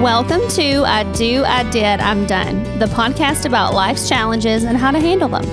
Welcome 0.00 0.40
to 0.48 0.84
I 0.84 1.04
Do, 1.12 1.44
I 1.44 1.68
Did, 1.70 2.00
I'm 2.00 2.26
Done, 2.26 2.78
the 2.78 2.86
podcast 2.86 3.44
about 3.44 3.74
life's 3.74 4.08
challenges 4.08 4.64
and 4.64 4.78
how 4.78 4.90
to 4.90 4.98
handle 4.98 5.28
them. 5.28 5.44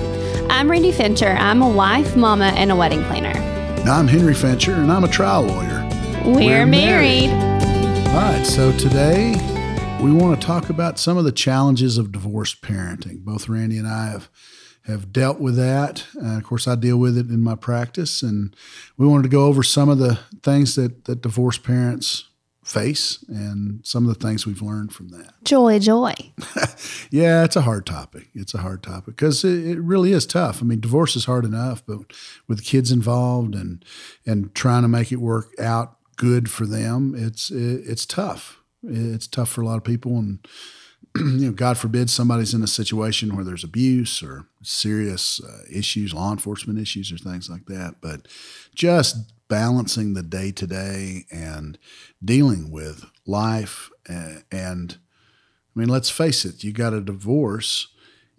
I'm 0.50 0.70
Randi 0.70 0.92
Fincher. 0.92 1.36
I'm 1.38 1.60
a 1.60 1.68
wife, 1.68 2.16
mama, 2.16 2.46
and 2.56 2.72
a 2.72 2.76
wedding 2.76 3.04
planner. 3.04 3.34
Now, 3.84 3.98
I'm 3.98 4.08
Henry 4.08 4.32
Fincher, 4.32 4.72
and 4.72 4.90
I'm 4.90 5.04
a 5.04 5.08
trial 5.08 5.42
lawyer. 5.42 5.86
We're, 6.24 6.34
We're 6.34 6.66
married. 6.66 7.28
married. 7.28 8.08
All 8.08 8.32
right, 8.32 8.46
so 8.46 8.72
today 8.72 9.32
we 10.02 10.10
want 10.10 10.40
to 10.40 10.46
talk 10.46 10.70
about 10.70 10.98
some 10.98 11.18
of 11.18 11.24
the 11.24 11.32
challenges 11.32 11.98
of 11.98 12.10
divorced 12.10 12.62
parenting. 12.62 13.22
Both 13.22 13.46
Randi 13.46 13.76
and 13.76 13.86
I 13.86 14.06
have 14.06 14.30
have 14.84 15.12
dealt 15.12 15.38
with 15.38 15.56
that. 15.56 16.06
Uh, 16.16 16.38
of 16.38 16.44
course, 16.44 16.66
I 16.66 16.74
deal 16.76 16.96
with 16.96 17.18
it 17.18 17.28
in 17.28 17.42
my 17.42 17.54
practice, 17.56 18.22
and 18.22 18.56
we 18.96 19.06
wanted 19.06 19.24
to 19.24 19.28
go 19.28 19.44
over 19.44 19.62
some 19.62 19.90
of 19.90 19.98
the 19.98 20.18
things 20.42 20.76
that 20.76 21.04
that 21.04 21.20
divorced 21.20 21.62
parents 21.62 22.24
face 22.70 23.24
and 23.28 23.84
some 23.84 24.08
of 24.08 24.14
the 24.16 24.26
things 24.26 24.46
we've 24.46 24.62
learned 24.62 24.92
from 24.92 25.08
that. 25.08 25.32
Joy, 25.44 25.78
joy. 25.78 26.14
yeah, 27.10 27.44
it's 27.44 27.56
a 27.56 27.62
hard 27.62 27.84
topic. 27.84 28.28
It's 28.34 28.54
a 28.54 28.58
hard 28.58 28.82
topic 28.82 29.16
because 29.16 29.44
it, 29.44 29.66
it, 29.66 29.80
really 29.80 30.12
is 30.12 30.26
tough. 30.26 30.62
I 30.62 30.64
mean, 30.64 30.80
divorce 30.80 31.16
is 31.16 31.24
hard 31.24 31.44
enough, 31.44 31.84
but 31.86 31.98
with 32.46 32.64
kids 32.64 32.92
involved 32.92 33.54
and 33.54 33.84
and 34.24 34.54
trying 34.54 34.82
to 34.82 34.88
make 34.88 35.10
it 35.10 35.16
work 35.16 35.50
out 35.58 35.96
good 36.16 36.50
for 36.50 36.66
them, 36.66 37.14
it's 37.16 37.50
it, 37.50 37.82
it's 37.86 38.06
tough. 38.06 38.60
It's 38.82 39.26
tough 39.26 39.50
for 39.50 39.60
a 39.60 39.66
lot 39.66 39.76
of 39.76 39.84
people, 39.84 40.18
and 40.18 40.38
you 41.16 41.46
know, 41.46 41.52
God 41.52 41.76
forbid 41.76 42.08
somebody's 42.10 42.54
in 42.54 42.62
a 42.62 42.68
situation 42.68 43.34
where 43.34 43.44
there's 43.44 43.64
abuse 43.64 44.22
or 44.22 44.46
serious 44.62 45.40
uh, 45.42 45.62
issues, 45.70 46.14
law 46.14 46.30
enforcement 46.30 46.78
issues, 46.78 47.12
or 47.12 47.18
things 47.18 47.50
like 47.50 47.66
that. 47.66 47.96
But 48.00 48.28
just 48.74 49.32
balancing 49.48 50.14
the 50.14 50.22
day 50.22 50.52
to 50.52 50.66
day 50.66 51.26
and 51.32 51.78
dealing 52.24 52.70
with 52.70 53.04
life 53.26 53.90
and, 54.06 54.44
and 54.52 54.98
I 55.74 55.78
mean, 55.78 55.88
let's 55.88 56.10
face 56.10 56.44
it, 56.44 56.64
you 56.64 56.72
got 56.72 56.94
a 56.94 57.00
divorce. 57.00 57.88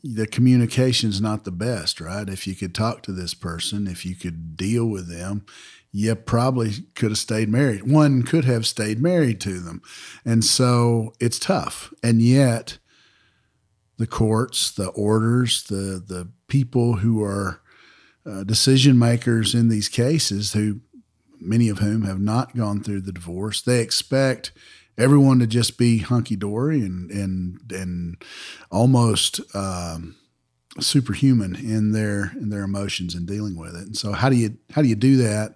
The 0.04 0.28
communication's 0.28 1.22
not 1.22 1.44
the 1.46 1.52
best, 1.52 2.02
right? 2.02 2.28
If 2.28 2.46
you 2.46 2.56
could 2.56 2.76
talk 2.76 3.04
to 3.04 3.12
this 3.12 3.34
person, 3.34 3.88
if 3.88 4.06
you 4.06 4.16
could 4.16 4.58
deal 4.58 4.86
with 4.86 5.10
them, 5.10 5.46
you 5.92 6.16
probably 6.16 6.72
could 6.96 7.12
have 7.12 7.18
stayed 7.18 7.50
married. 7.50 7.90
One 7.90 8.24
could 8.24 8.46
have 8.46 8.66
stayed 8.66 9.02
married 9.02 9.42
to 9.42 9.60
them. 9.60 9.82
And 10.24 10.44
so 10.44 11.14
it's 11.20 11.40
tough. 11.40 11.94
And 12.02 12.22
yet, 12.22 12.78
the 13.98 14.08
courts, 14.08 14.72
the 14.72 14.88
orders, 14.88 15.64
the, 15.64 16.04
the 16.06 16.30
people 16.48 16.98
who 16.98 17.22
are 17.24 17.62
uh, 18.26 18.44
decision 18.44 18.98
makers 18.98 19.54
in 19.54 19.70
these 19.70 19.90
cases, 19.90 20.54
who 20.54 20.82
many 21.40 21.70
of 21.70 21.80
whom 21.80 22.04
have 22.04 22.20
not 22.20 22.56
gone 22.56 22.82
through 22.82 23.02
the 23.02 23.12
divorce, 23.12 23.62
they 23.62 23.82
expect 23.82 24.52
everyone 24.98 25.40
to 25.40 25.48
just 25.48 25.78
be 25.78 25.98
hunky 25.98 26.36
dory 26.36 26.82
and 26.82 27.10
and 27.12 27.60
and 27.72 28.24
almost 28.70 29.42
um, 29.56 30.16
superhuman 30.80 31.56
in 31.56 31.92
their 31.92 32.32
in 32.38 32.50
their 32.50 32.64
emotions 32.64 33.16
and 33.16 33.28
dealing 33.28 33.58
with 33.58 33.76
it. 33.76 33.88
And 33.88 33.98
so, 33.98 34.14
how 34.14 34.30
do 34.30 34.36
you 34.36 34.58
how 34.72 34.82
do 34.82 34.88
you 34.88 34.96
do 34.96 35.18
that 35.18 35.56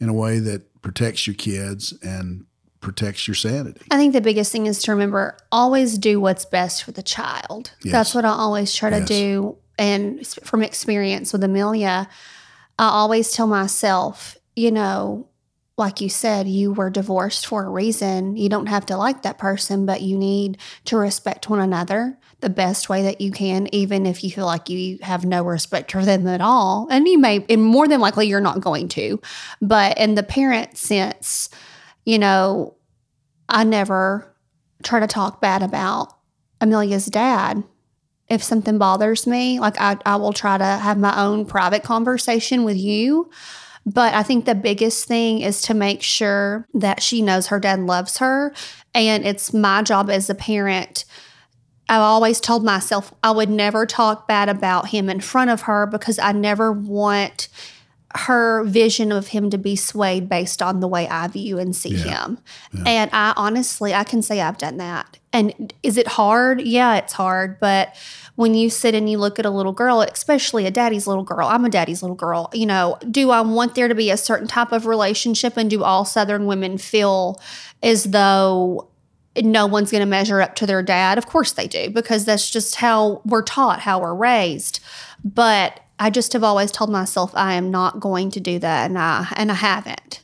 in 0.00 0.08
a 0.08 0.12
way 0.12 0.38
that 0.38 0.82
protects 0.82 1.26
your 1.26 1.34
kids 1.34 1.92
and 2.02 2.46
protects 2.80 3.26
your 3.28 3.34
sanity? 3.34 3.80
I 3.90 3.96
think 3.96 4.12
the 4.12 4.20
biggest 4.20 4.52
thing 4.52 4.66
is 4.66 4.82
to 4.82 4.92
remember 4.92 5.36
always 5.52 5.98
do 5.98 6.20
what's 6.20 6.44
best 6.44 6.84
for 6.84 6.92
the 6.92 7.02
child. 7.02 7.72
Yes. 7.82 7.92
That's 7.92 8.14
what 8.14 8.24
I 8.24 8.30
always 8.30 8.74
try 8.74 8.90
to 8.90 8.98
yes. 8.98 9.08
do. 9.08 9.56
And 9.76 10.26
from 10.26 10.62
experience 10.62 11.32
with 11.32 11.42
Amelia, 11.42 12.08
I 12.78 12.86
always 12.86 13.32
tell 13.32 13.46
myself, 13.46 14.36
you 14.54 14.70
know, 14.70 15.28
like 15.76 16.00
you 16.00 16.08
said, 16.08 16.46
you 16.46 16.72
were 16.72 16.88
divorced 16.88 17.46
for 17.46 17.64
a 17.64 17.70
reason. 17.70 18.36
You 18.36 18.48
don't 18.48 18.66
have 18.66 18.86
to 18.86 18.96
like 18.96 19.22
that 19.22 19.38
person, 19.38 19.86
but 19.86 20.02
you 20.02 20.16
need 20.16 20.58
to 20.84 20.96
respect 20.96 21.50
one 21.50 21.58
another 21.58 22.16
the 22.40 22.48
best 22.48 22.88
way 22.88 23.02
that 23.02 23.20
you 23.20 23.32
can, 23.32 23.68
even 23.74 24.06
if 24.06 24.22
you 24.22 24.30
feel 24.30 24.46
like 24.46 24.68
you 24.68 24.98
have 25.02 25.24
no 25.24 25.42
respect 25.42 25.90
for 25.90 26.04
them 26.04 26.28
at 26.28 26.40
all. 26.40 26.86
And 26.90 27.08
you 27.08 27.18
may, 27.18 27.44
and 27.48 27.62
more 27.64 27.88
than 27.88 28.00
likely, 28.00 28.28
you're 28.28 28.40
not 28.40 28.60
going 28.60 28.88
to. 28.90 29.20
But 29.60 29.98
in 29.98 30.14
the 30.14 30.22
parent 30.22 30.78
sense, 30.78 31.50
you 32.04 32.20
know, 32.20 32.76
I 33.48 33.64
never 33.64 34.32
try 34.84 35.00
to 35.00 35.08
talk 35.08 35.40
bad 35.40 35.62
about 35.62 36.16
Amelia's 36.60 37.06
dad. 37.06 37.64
If 38.28 38.44
something 38.44 38.78
bothers 38.78 39.26
me, 39.26 39.58
like 39.58 39.80
I, 39.80 39.98
I 40.06 40.16
will 40.16 40.32
try 40.32 40.56
to 40.56 40.64
have 40.64 40.98
my 40.98 41.20
own 41.20 41.46
private 41.46 41.82
conversation 41.82 42.62
with 42.62 42.76
you 42.76 43.30
but 43.86 44.14
I 44.14 44.22
think 44.22 44.44
the 44.44 44.54
biggest 44.54 45.06
thing 45.06 45.40
is 45.40 45.60
to 45.62 45.74
make 45.74 46.02
sure 46.02 46.66
that 46.74 47.02
she 47.02 47.20
knows 47.20 47.48
her 47.48 47.60
dad 47.60 47.80
loves 47.80 48.18
her. 48.18 48.54
And 48.94 49.26
it's 49.26 49.52
my 49.52 49.82
job 49.82 50.08
as 50.08 50.30
a 50.30 50.34
parent. 50.34 51.04
I've 51.88 52.00
always 52.00 52.40
told 52.40 52.64
myself 52.64 53.12
I 53.22 53.30
would 53.30 53.50
never 53.50 53.84
talk 53.84 54.26
bad 54.26 54.48
about 54.48 54.88
him 54.88 55.10
in 55.10 55.20
front 55.20 55.50
of 55.50 55.62
her 55.62 55.86
because 55.86 56.18
I 56.18 56.32
never 56.32 56.72
want 56.72 57.48
her 58.16 58.62
vision 58.64 59.10
of 59.10 59.28
him 59.28 59.50
to 59.50 59.58
be 59.58 59.74
swayed 59.74 60.28
based 60.28 60.62
on 60.62 60.80
the 60.80 60.86
way 60.86 61.08
I 61.08 61.26
view 61.26 61.58
and 61.58 61.74
see 61.74 61.96
yeah. 61.96 62.26
him. 62.26 62.38
Yeah. 62.72 62.82
And 62.86 63.10
I 63.12 63.34
honestly, 63.36 63.92
I 63.92 64.04
can 64.04 64.22
say 64.22 64.40
I've 64.40 64.58
done 64.58 64.76
that. 64.76 65.18
And 65.32 65.72
is 65.82 65.96
it 65.96 66.06
hard? 66.06 66.60
Yeah, 66.60 66.94
it's 66.96 67.12
hard. 67.12 67.58
But 67.58 67.96
when 68.36 68.54
you 68.54 68.70
sit 68.70 68.94
and 68.94 69.10
you 69.10 69.18
look 69.18 69.40
at 69.40 69.46
a 69.46 69.50
little 69.50 69.72
girl, 69.72 70.00
especially 70.00 70.64
a 70.64 70.70
daddy's 70.70 71.08
little 71.08 71.24
girl, 71.24 71.48
I'm 71.48 71.64
a 71.64 71.68
daddy's 71.68 72.02
little 72.02 72.16
girl, 72.16 72.50
you 72.52 72.66
know, 72.66 72.98
do 73.10 73.30
I 73.30 73.40
want 73.40 73.74
there 73.74 73.88
to 73.88 73.94
be 73.96 74.10
a 74.10 74.16
certain 74.16 74.46
type 74.46 74.70
of 74.70 74.86
relationship? 74.86 75.56
And 75.56 75.68
do 75.68 75.82
all 75.82 76.04
Southern 76.04 76.46
women 76.46 76.78
feel 76.78 77.40
as 77.82 78.04
though 78.04 78.88
no 79.42 79.66
one's 79.66 79.90
going 79.90 80.02
to 80.02 80.06
measure 80.06 80.40
up 80.40 80.54
to 80.56 80.66
their 80.66 80.84
dad? 80.84 81.18
Of 81.18 81.26
course 81.26 81.52
they 81.52 81.66
do, 81.66 81.90
because 81.90 82.24
that's 82.24 82.48
just 82.48 82.76
how 82.76 83.22
we're 83.24 83.42
taught, 83.42 83.80
how 83.80 84.00
we're 84.00 84.14
raised. 84.14 84.78
But 85.24 85.80
I 86.04 86.10
just 86.10 86.34
have 86.34 86.44
always 86.44 86.70
told 86.70 86.90
myself 86.90 87.30
I 87.34 87.54
am 87.54 87.70
not 87.70 87.98
going 87.98 88.30
to 88.32 88.40
do 88.40 88.58
that, 88.58 88.90
and 88.90 88.98
I 88.98 89.26
and 89.36 89.50
I 89.50 89.54
haven't. 89.54 90.22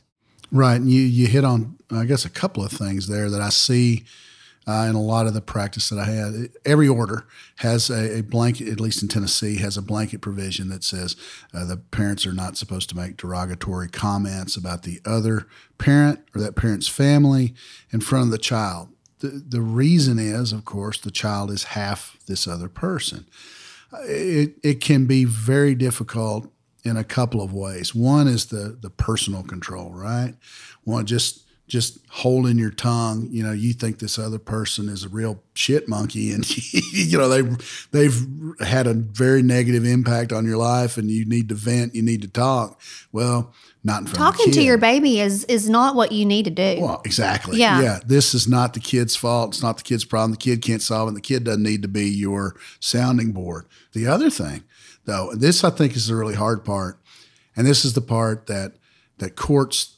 Right, 0.51 0.75
and 0.75 0.87
you 0.87 1.01
you 1.01 1.25
hit 1.25 1.43
on 1.43 1.75
I 1.89 2.05
guess 2.05 2.23
a 2.23 2.29
couple 2.29 2.63
of 2.63 2.71
things 2.71 3.07
there 3.07 3.31
that 3.31 3.41
I 3.41 3.49
see 3.49 4.05
uh, 4.67 4.85
in 4.87 4.93
a 4.93 5.01
lot 5.01 5.25
of 5.25 5.33
the 5.33 5.41
practice 5.41 5.89
that 5.89 5.97
I 5.97 6.05
had. 6.05 6.51
Every 6.65 6.87
order 6.87 7.25
has 7.57 7.89
a, 7.89 8.19
a, 8.19 8.21
blanket, 8.21 8.67
at 8.67 8.79
least 8.79 9.01
in 9.01 9.07
Tennessee, 9.07 9.57
has 9.57 9.75
a 9.75 9.81
blanket 9.81 10.21
provision 10.21 10.69
that 10.69 10.83
says 10.83 11.15
uh, 11.51 11.65
the 11.65 11.77
parents 11.77 12.27
are 12.27 12.33
not 12.33 12.57
supposed 12.57 12.87
to 12.89 12.95
make 12.95 13.17
derogatory 13.17 13.89
comments 13.89 14.55
about 14.55 14.83
the 14.83 15.01
other 15.03 15.47
parent 15.79 16.19
or 16.35 16.41
that 16.41 16.55
parent's 16.55 16.87
family 16.87 17.55
in 17.91 18.01
front 18.01 18.25
of 18.25 18.31
the 18.31 18.37
child. 18.37 18.89
The, 19.17 19.29
the 19.29 19.61
reason 19.61 20.19
is, 20.19 20.53
of 20.53 20.63
course, 20.63 20.99
the 20.99 21.09
child 21.09 21.49
is 21.49 21.63
half 21.63 22.17
this 22.27 22.47
other 22.47 22.69
person. 22.69 23.25
It, 23.99 24.55
it 24.63 24.81
can 24.81 25.05
be 25.05 25.25
very 25.25 25.75
difficult 25.75 26.51
in 26.83 26.97
a 26.97 27.03
couple 27.03 27.41
of 27.41 27.53
ways. 27.53 27.93
One 27.93 28.27
is 28.27 28.47
the 28.47 28.77
the 28.79 28.89
personal 28.89 29.43
control, 29.43 29.91
right? 29.91 30.35
One 30.83 31.05
just 31.05 31.45
just 31.71 31.99
holding 32.09 32.59
your 32.59 32.69
tongue. 32.69 33.29
You 33.31 33.43
know, 33.43 33.53
you 33.53 33.71
think 33.71 33.99
this 33.99 34.19
other 34.19 34.39
person 34.39 34.89
is 34.89 35.05
a 35.05 35.09
real 35.09 35.41
shit 35.53 35.87
monkey, 35.87 36.33
and 36.33 36.45
you 36.93 37.17
know 37.17 37.29
they 37.29 37.55
they've 37.91 38.27
had 38.59 38.87
a 38.87 38.93
very 38.93 39.41
negative 39.41 39.85
impact 39.85 40.33
on 40.33 40.45
your 40.45 40.57
life, 40.57 40.97
and 40.97 41.09
you 41.09 41.23
need 41.23 41.47
to 41.47 41.55
vent, 41.55 41.95
you 41.95 42.01
need 42.01 42.23
to 42.23 42.27
talk. 42.27 42.81
Well, 43.13 43.53
not 43.85 44.01
in 44.01 44.07
front 44.07 44.17
talking 44.17 44.51
to 44.51 44.61
your 44.61 44.77
baby 44.77 45.21
is 45.21 45.45
is 45.45 45.69
not 45.69 45.95
what 45.95 46.11
you 46.11 46.25
need 46.25 46.43
to 46.43 46.51
do. 46.51 46.81
Well, 46.81 47.01
exactly. 47.05 47.57
Yeah, 47.57 47.81
yeah. 47.81 47.99
This 48.05 48.33
is 48.33 48.49
not 48.49 48.73
the 48.73 48.81
kid's 48.81 49.15
fault. 49.15 49.51
It's 49.53 49.63
not 49.63 49.77
the 49.77 49.83
kid's 49.83 50.03
problem. 50.03 50.31
The 50.31 50.37
kid 50.37 50.61
can't 50.61 50.81
solve 50.81 51.07
it. 51.07 51.15
The 51.15 51.21
kid 51.21 51.45
doesn't 51.45 51.63
need 51.63 51.83
to 51.83 51.87
be 51.87 52.09
your 52.09 52.57
sounding 52.81 53.31
board. 53.31 53.65
The 53.93 54.07
other 54.07 54.29
thing, 54.29 54.65
though, 55.05 55.31
this 55.33 55.63
I 55.63 55.69
think 55.69 55.95
is 55.95 56.07
the 56.07 56.15
really 56.15 56.35
hard 56.35 56.65
part, 56.65 56.99
and 57.55 57.65
this 57.65 57.85
is 57.85 57.93
the 57.93 58.01
part 58.01 58.47
that 58.47 58.73
that 59.19 59.37
courts 59.37 59.95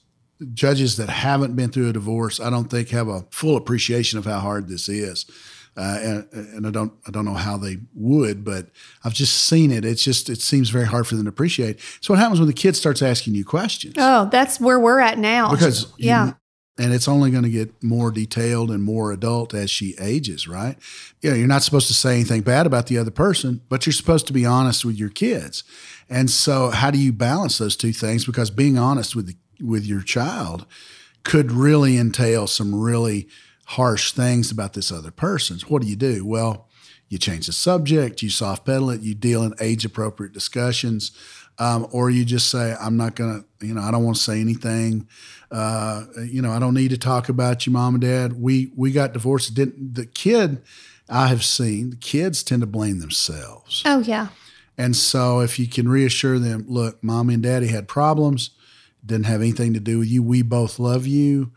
judges 0.53 0.97
that 0.97 1.09
haven't 1.09 1.55
been 1.55 1.69
through 1.69 1.89
a 1.89 1.93
divorce, 1.93 2.39
I 2.39 2.49
don't 2.49 2.69
think 2.69 2.89
have 2.89 3.07
a 3.07 3.25
full 3.31 3.57
appreciation 3.57 4.19
of 4.19 4.25
how 4.25 4.39
hard 4.39 4.67
this 4.67 4.89
is. 4.89 5.25
Uh, 5.75 5.99
and, 6.01 6.27
and 6.33 6.67
I 6.67 6.69
don't 6.69 6.93
I 7.07 7.11
don't 7.11 7.25
know 7.25 7.33
how 7.33 7.57
they 7.57 7.77
would, 7.95 8.43
but 8.43 8.67
I've 9.03 9.13
just 9.13 9.45
seen 9.45 9.71
it. 9.71 9.83
It's 9.83 10.03
just 10.03 10.29
it 10.29 10.39
seems 10.39 10.69
very 10.69 10.85
hard 10.85 11.07
for 11.07 11.15
them 11.15 11.25
to 11.25 11.29
appreciate. 11.29 11.79
So 11.99 12.13
what 12.13 12.19
happens 12.19 12.39
when 12.39 12.47
the 12.47 12.53
kid 12.53 12.75
starts 12.75 13.01
asking 13.01 13.33
you 13.33 13.43
questions? 13.43 13.95
Oh, 13.97 14.29
that's 14.31 14.59
where 14.59 14.79
we're 14.79 14.99
at 14.99 15.17
now. 15.17 15.49
Because 15.49 15.91
yeah. 15.97 16.27
You, 16.27 16.35
and 16.77 16.91
it's 16.91 17.07
only 17.07 17.29
going 17.29 17.43
to 17.43 17.49
get 17.49 17.83
more 17.83 18.09
detailed 18.09 18.71
and 18.71 18.83
more 18.83 19.11
adult 19.11 19.53
as 19.53 19.69
she 19.69 19.95
ages, 19.99 20.47
right? 20.47 20.75
Yeah, 21.21 21.35
you're 21.35 21.47
not 21.47 21.61
supposed 21.61 21.87
to 21.87 21.93
say 21.93 22.15
anything 22.15 22.41
bad 22.41 22.65
about 22.65 22.87
the 22.87 22.97
other 22.97 23.11
person, 23.11 23.61
but 23.69 23.85
you're 23.85 23.93
supposed 23.93 24.25
to 24.27 24.33
be 24.33 24.45
honest 24.45 24.83
with 24.83 24.97
your 24.97 25.09
kids. 25.09 25.63
And 26.09 26.31
so, 26.31 26.69
how 26.69 26.89
do 26.89 26.97
you 26.97 27.13
balance 27.13 27.59
those 27.59 27.75
two 27.75 27.93
things? 27.93 28.25
Because 28.25 28.49
being 28.49 28.77
honest 28.77 29.15
with 29.15 29.27
the 29.27 29.35
with 29.61 29.85
your 29.85 30.01
child 30.01 30.65
could 31.23 31.51
really 31.51 31.97
entail 31.97 32.47
some 32.47 32.75
really 32.75 33.27
harsh 33.65 34.11
things 34.11 34.51
about 34.51 34.73
this 34.73 34.91
other 34.91 35.11
person. 35.11 35.59
What 35.67 35.81
do 35.81 35.87
you 35.87 35.95
do? 35.95 36.25
Well, 36.25 36.67
you 37.07 37.17
change 37.17 37.45
the 37.45 37.53
subject, 37.53 38.21
you 38.21 38.29
soft 38.29 38.65
pedal 38.65 38.89
it, 38.89 39.01
you 39.01 39.13
deal 39.15 39.43
in 39.43 39.53
age 39.59 39.85
appropriate 39.85 40.33
discussions. 40.33 41.11
Um, 41.59 41.87
or 41.91 42.09
you 42.09 42.25
just 42.25 42.49
say, 42.49 42.75
I'm 42.81 42.97
not 42.97 43.15
going 43.15 43.43
to, 43.59 43.67
you 43.67 43.75
know, 43.75 43.81
I 43.81 43.91
don't 43.91 44.03
want 44.03 44.17
to 44.17 44.23
say 44.23 44.41
anything. 44.41 45.07
Uh, 45.51 46.05
you 46.25 46.41
know, 46.41 46.51
I 46.51 46.57
don't 46.57 46.73
need 46.73 46.89
to 46.89 46.97
talk 46.97 47.29
about 47.29 47.67
you, 47.67 47.71
mom 47.71 47.93
and 47.93 48.01
dad. 48.01 48.41
We, 48.41 48.71
we 48.75 48.91
got 48.91 49.13
divorced. 49.13 49.53
Didn't 49.53 49.93
the 49.93 50.07
kid 50.07 50.63
I 51.07 51.27
have 51.27 51.45
seen, 51.45 51.91
the 51.91 51.95
kids 51.95 52.41
tend 52.41 52.61
to 52.61 52.67
blame 52.67 52.99
themselves. 52.99 53.83
Oh, 53.85 53.99
yeah. 53.99 54.29
And 54.79 54.95
so 54.95 55.41
if 55.41 55.59
you 55.59 55.67
can 55.67 55.87
reassure 55.87 56.39
them, 56.39 56.65
look, 56.67 57.03
mommy 57.03 57.35
and 57.35 57.43
daddy 57.43 57.67
had 57.67 57.87
problems, 57.87 58.49
didn't 59.05 59.25
have 59.25 59.41
anything 59.41 59.73
to 59.73 59.79
do 59.79 59.99
with 59.99 60.07
you. 60.07 60.23
We 60.23 60.41
both 60.41 60.79
love 60.79 61.05
you. 61.05 61.51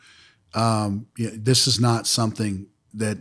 Um, 0.54 1.06
this 1.16 1.66
is 1.66 1.78
not 1.78 2.06
something 2.06 2.66
that 2.94 3.19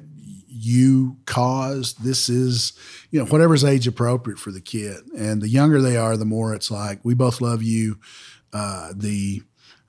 you 0.47 1.17
caused. 1.25 2.03
This 2.03 2.29
is, 2.29 2.73
you 3.11 3.19
know, 3.19 3.25
whatever's 3.25 3.63
age 3.63 3.87
appropriate 3.87 4.39
for 4.39 4.51
the 4.51 4.61
kid. 4.61 4.97
And 5.17 5.41
the 5.41 5.49
younger 5.49 5.81
they 5.81 5.97
are, 5.97 6.15
the 6.17 6.25
more 6.25 6.53
it's 6.53 6.71
like, 6.71 7.03
we 7.03 7.13
both 7.13 7.41
love 7.41 7.61
you. 7.61 7.99
Uh, 8.53 8.93
the, 8.95 9.41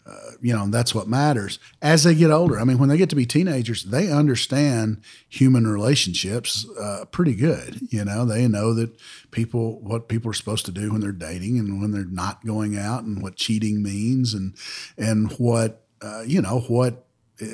uh, 0.09 0.31
you 0.41 0.53
know, 0.53 0.67
that's 0.69 0.95
what 0.95 1.09
matters. 1.09 1.59
As 1.83 2.05
they 2.05 2.15
get 2.15 2.31
older, 2.31 2.61
I 2.61 2.65
mean, 2.65 2.79
when 2.79 2.89
they 2.89 2.97
get 2.97 3.11
to 3.11 3.17
be 3.17 3.27
teenagers, 3.27 3.85
they 3.85 4.11
understand 4.11 5.03
human 5.29 5.67
relationships 5.67 6.67
uh, 6.81 7.07
pretty 7.11 7.35
good. 7.35 7.81
You 7.91 8.05
know, 8.05 8.25
they 8.25 8.47
know 8.47 8.73
that 8.75 8.91
people, 9.31 9.81
what 9.81 10.09
people 10.09 10.31
are 10.31 10.35
supposed 10.35 10.67
to 10.67 10.73
do 10.73 10.93
when 10.93 11.01
they're 11.01 11.13
dating 11.13 11.59
and 11.59 11.81
when 11.81 11.91
they're 11.91 12.05
not 12.05 12.47
going 12.47 12.77
out, 12.79 13.05
and 13.05 13.23
what 13.23 13.37
cheating 13.37 13.83
means, 13.83 14.33
and 14.33 14.55
and 14.97 15.33
what 15.33 15.85
uh, 16.03 16.23
you 16.27 16.41
know 16.41 16.61
what 16.61 17.07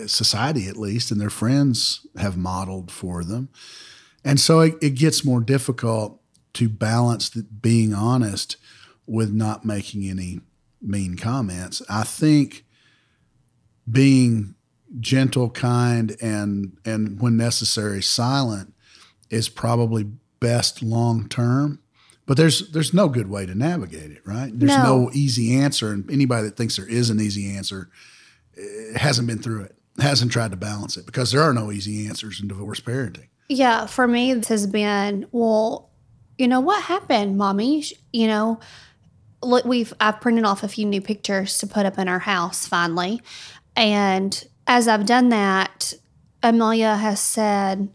society 0.06 0.68
at 0.68 0.76
least 0.76 1.10
and 1.10 1.20
their 1.20 1.28
friends 1.28 2.06
have 2.16 2.36
modeled 2.36 2.88
for 2.88 3.24
them 3.24 3.48
and 4.24 4.38
so 4.38 4.60
it, 4.60 4.74
it 4.80 4.90
gets 4.90 5.24
more 5.24 5.40
difficult 5.40 6.20
to 6.54 6.68
balance 6.68 7.30
the, 7.30 7.42
being 7.42 7.94
honest 7.94 8.56
with 9.06 9.32
not 9.32 9.64
making 9.64 10.08
any 10.08 10.40
mean 10.82 11.16
comments 11.16 11.82
i 11.88 12.02
think 12.02 12.64
being 13.90 14.54
gentle 15.00 15.50
kind 15.50 16.16
and 16.20 16.76
and 16.84 17.20
when 17.20 17.36
necessary 17.36 18.02
silent 18.02 18.74
is 19.30 19.48
probably 19.48 20.04
best 20.40 20.82
long 20.82 21.28
term 21.28 21.80
but 22.26 22.36
there's 22.36 22.70
there's 22.72 22.92
no 22.92 23.08
good 23.08 23.30
way 23.30 23.46
to 23.46 23.54
navigate 23.54 24.10
it 24.10 24.20
right 24.26 24.58
there's 24.58 24.76
no. 24.76 25.04
no 25.04 25.10
easy 25.12 25.54
answer 25.54 25.92
and 25.92 26.10
anybody 26.10 26.44
that 26.44 26.56
thinks 26.56 26.76
there 26.76 26.88
is 26.88 27.10
an 27.10 27.20
easy 27.20 27.54
answer 27.56 27.88
eh, 28.58 28.98
hasn't 28.98 29.26
been 29.26 29.38
through 29.38 29.62
it, 29.62 29.76
hasn't 29.98 30.32
tried 30.32 30.50
to 30.50 30.56
balance 30.56 30.96
it 30.96 31.06
because 31.06 31.32
there 31.32 31.42
are 31.42 31.52
no 31.52 31.70
easy 31.70 32.06
answers 32.06 32.40
in 32.40 32.48
divorce 32.48 32.80
parenting. 32.80 33.28
Yeah, 33.48 33.86
for 33.86 34.06
me, 34.08 34.32
this 34.34 34.48
has 34.48 34.66
been, 34.66 35.26
well, 35.32 35.90
you 36.38 36.48
know, 36.48 36.60
what 36.60 36.82
happened, 36.82 37.36
mommy? 37.36 37.84
You 38.12 38.26
know, 38.26 38.60
look, 39.42 39.64
we've, 39.64 39.92
I've 40.00 40.20
printed 40.20 40.44
off 40.44 40.62
a 40.62 40.68
few 40.68 40.86
new 40.86 41.00
pictures 41.00 41.58
to 41.58 41.66
put 41.66 41.86
up 41.86 41.98
in 41.98 42.08
our 42.08 42.20
house 42.20 42.66
finally. 42.66 43.20
And 43.76 44.44
as 44.66 44.88
I've 44.88 45.06
done 45.06 45.30
that, 45.30 45.92
Amelia 46.42 46.96
has 46.96 47.20
said, 47.20 47.88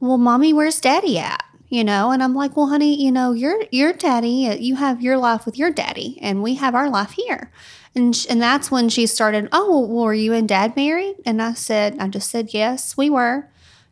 well, 0.00 0.18
mommy, 0.18 0.52
where's 0.52 0.80
daddy 0.80 1.18
at? 1.18 1.44
You 1.68 1.84
know, 1.84 2.10
and 2.12 2.22
I'm 2.22 2.34
like, 2.34 2.56
well, 2.56 2.68
honey, 2.68 3.02
you 3.02 3.12
know, 3.12 3.32
your 3.32 3.62
your 3.70 3.92
daddy, 3.92 4.56
you 4.58 4.76
have 4.76 5.02
your 5.02 5.18
life 5.18 5.44
with 5.44 5.58
your 5.58 5.70
daddy, 5.70 6.18
and 6.22 6.42
we 6.42 6.54
have 6.54 6.74
our 6.74 6.88
life 6.88 7.10
here. 7.10 7.52
And, 7.94 8.16
sh- 8.16 8.26
and 8.30 8.40
that's 8.40 8.70
when 8.70 8.88
she 8.88 9.06
started, 9.06 9.50
Oh, 9.52 9.80
well, 9.80 10.04
were 10.04 10.14
you 10.14 10.32
and 10.32 10.48
dad 10.48 10.76
married? 10.76 11.16
And 11.26 11.42
I 11.42 11.52
said, 11.52 11.98
I 11.98 12.08
just 12.08 12.30
said, 12.30 12.54
Yes, 12.54 12.96
we 12.96 13.10
were. 13.10 13.50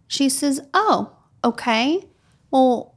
She 0.09 0.31
says, 0.31 0.61
Oh, 0.73 1.13
okay. 1.45 2.03
Well, 2.51 2.95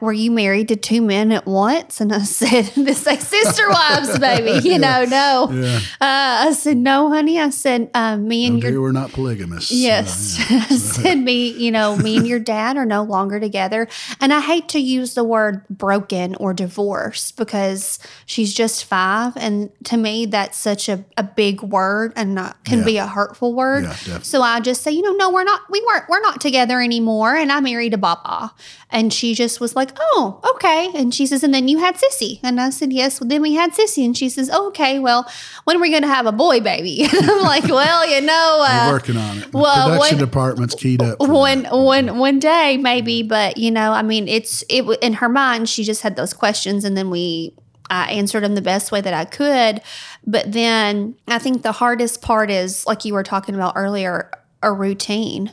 were 0.00 0.12
you 0.12 0.30
married 0.30 0.68
to 0.68 0.76
two 0.76 1.02
men 1.02 1.30
at 1.32 1.46
once? 1.46 2.00
And 2.00 2.12
I 2.12 2.20
said, 2.20 2.64
this 2.84 3.06
like 3.06 3.20
sister 3.20 3.68
wives, 3.68 4.18
baby. 4.18 4.68
You 4.68 4.78
know, 4.78 5.04
no. 5.04 5.50
Yeah. 5.52 5.76
Uh, 6.00 6.48
I 6.48 6.52
said, 6.52 6.76
no, 6.76 7.10
honey. 7.10 7.38
I 7.38 7.50
said, 7.50 7.90
uh, 7.94 8.16
me 8.16 8.46
and 8.46 8.62
no, 8.62 8.68
your. 8.68 8.82
We're 8.82 8.92
not 8.92 9.12
polygamous. 9.12 9.70
Yes. 9.70 10.38
Uh, 10.38 10.54
yeah. 10.54 10.66
I 10.70 10.76
said, 10.76 11.18
me, 11.18 11.50
you 11.50 11.70
know, 11.70 11.96
me 11.96 12.16
and 12.16 12.26
your 12.26 12.38
dad 12.38 12.76
are 12.76 12.86
no 12.86 13.02
longer 13.02 13.38
together. 13.38 13.88
And 14.20 14.32
I 14.32 14.40
hate 14.40 14.68
to 14.70 14.78
use 14.78 15.14
the 15.14 15.24
word 15.24 15.66
broken 15.68 16.34
or 16.36 16.54
divorced 16.54 17.36
because 17.36 17.98
she's 18.26 18.54
just 18.54 18.84
five. 18.84 19.34
And 19.36 19.70
to 19.84 19.96
me, 19.96 20.26
that's 20.26 20.56
such 20.56 20.88
a, 20.88 21.04
a 21.16 21.22
big 21.22 21.62
word 21.62 22.12
and 22.16 22.34
not, 22.34 22.64
can 22.64 22.80
yeah. 22.80 22.84
be 22.84 22.96
a 22.98 23.06
hurtful 23.06 23.54
word. 23.54 23.84
Yeah, 23.84 24.20
so 24.20 24.42
I 24.42 24.60
just 24.60 24.82
say, 24.82 24.92
you 24.92 25.02
know, 25.02 25.12
no, 25.12 25.30
we're 25.30 25.44
not, 25.44 25.62
we 25.70 25.82
weren't, 25.86 26.08
we're 26.08 26.20
not 26.20 26.40
together 26.40 26.80
anymore. 26.80 27.36
And 27.36 27.52
I 27.52 27.60
married 27.60 27.94
a 27.94 27.98
Baba. 27.98 28.54
And 28.90 29.12
she 29.12 29.34
just 29.34 29.57
was 29.60 29.76
like, 29.76 29.90
oh, 29.98 30.40
okay. 30.54 30.90
And 30.94 31.14
she 31.14 31.26
says, 31.26 31.42
and 31.42 31.52
then 31.52 31.68
you 31.68 31.78
had 31.78 31.96
Sissy. 31.96 32.40
And 32.42 32.60
I 32.60 32.70
said, 32.70 32.92
yes. 32.92 33.20
Well, 33.20 33.28
then 33.28 33.42
we 33.42 33.54
had 33.54 33.72
Sissy. 33.72 34.04
And 34.04 34.16
she 34.16 34.28
says, 34.28 34.50
oh, 34.52 34.68
okay, 34.68 34.98
well, 34.98 35.30
when 35.64 35.76
are 35.76 35.80
we 35.80 35.90
going 35.90 36.02
to 36.02 36.08
have 36.08 36.26
a 36.26 36.32
boy 36.32 36.60
baby? 36.60 37.06
I'm 37.12 37.42
like, 37.42 37.64
well, 37.64 38.08
you 38.08 38.20
know, 38.20 38.64
uh, 38.66 38.86
we're 38.86 38.92
working 38.94 39.16
on 39.16 39.38
it. 39.38 39.52
The 39.52 39.58
well, 39.58 39.88
production 39.88 40.18
one, 40.18 40.26
department's 40.26 40.74
keyed 40.74 41.02
up. 41.02 41.20
One, 41.20 41.64
one, 41.64 42.18
one 42.18 42.38
day 42.38 42.76
maybe, 42.76 43.22
but 43.22 43.56
you 43.56 43.70
know, 43.70 43.92
I 43.92 44.02
mean, 44.02 44.28
it's, 44.28 44.64
it 44.68 44.84
in 45.02 45.14
her 45.14 45.28
mind, 45.28 45.68
she 45.68 45.84
just 45.84 46.02
had 46.02 46.16
those 46.16 46.32
questions 46.32 46.84
and 46.84 46.96
then 46.96 47.10
we, 47.10 47.54
I 47.90 48.10
answered 48.12 48.42
them 48.42 48.54
the 48.54 48.62
best 48.62 48.92
way 48.92 49.00
that 49.00 49.14
I 49.14 49.24
could. 49.24 49.80
But 50.26 50.52
then 50.52 51.16
I 51.26 51.38
think 51.38 51.62
the 51.62 51.72
hardest 51.72 52.22
part 52.22 52.50
is, 52.50 52.86
like 52.86 53.04
you 53.04 53.14
were 53.14 53.22
talking 53.22 53.54
about 53.54 53.74
earlier, 53.76 54.30
a 54.62 54.72
routine. 54.72 55.52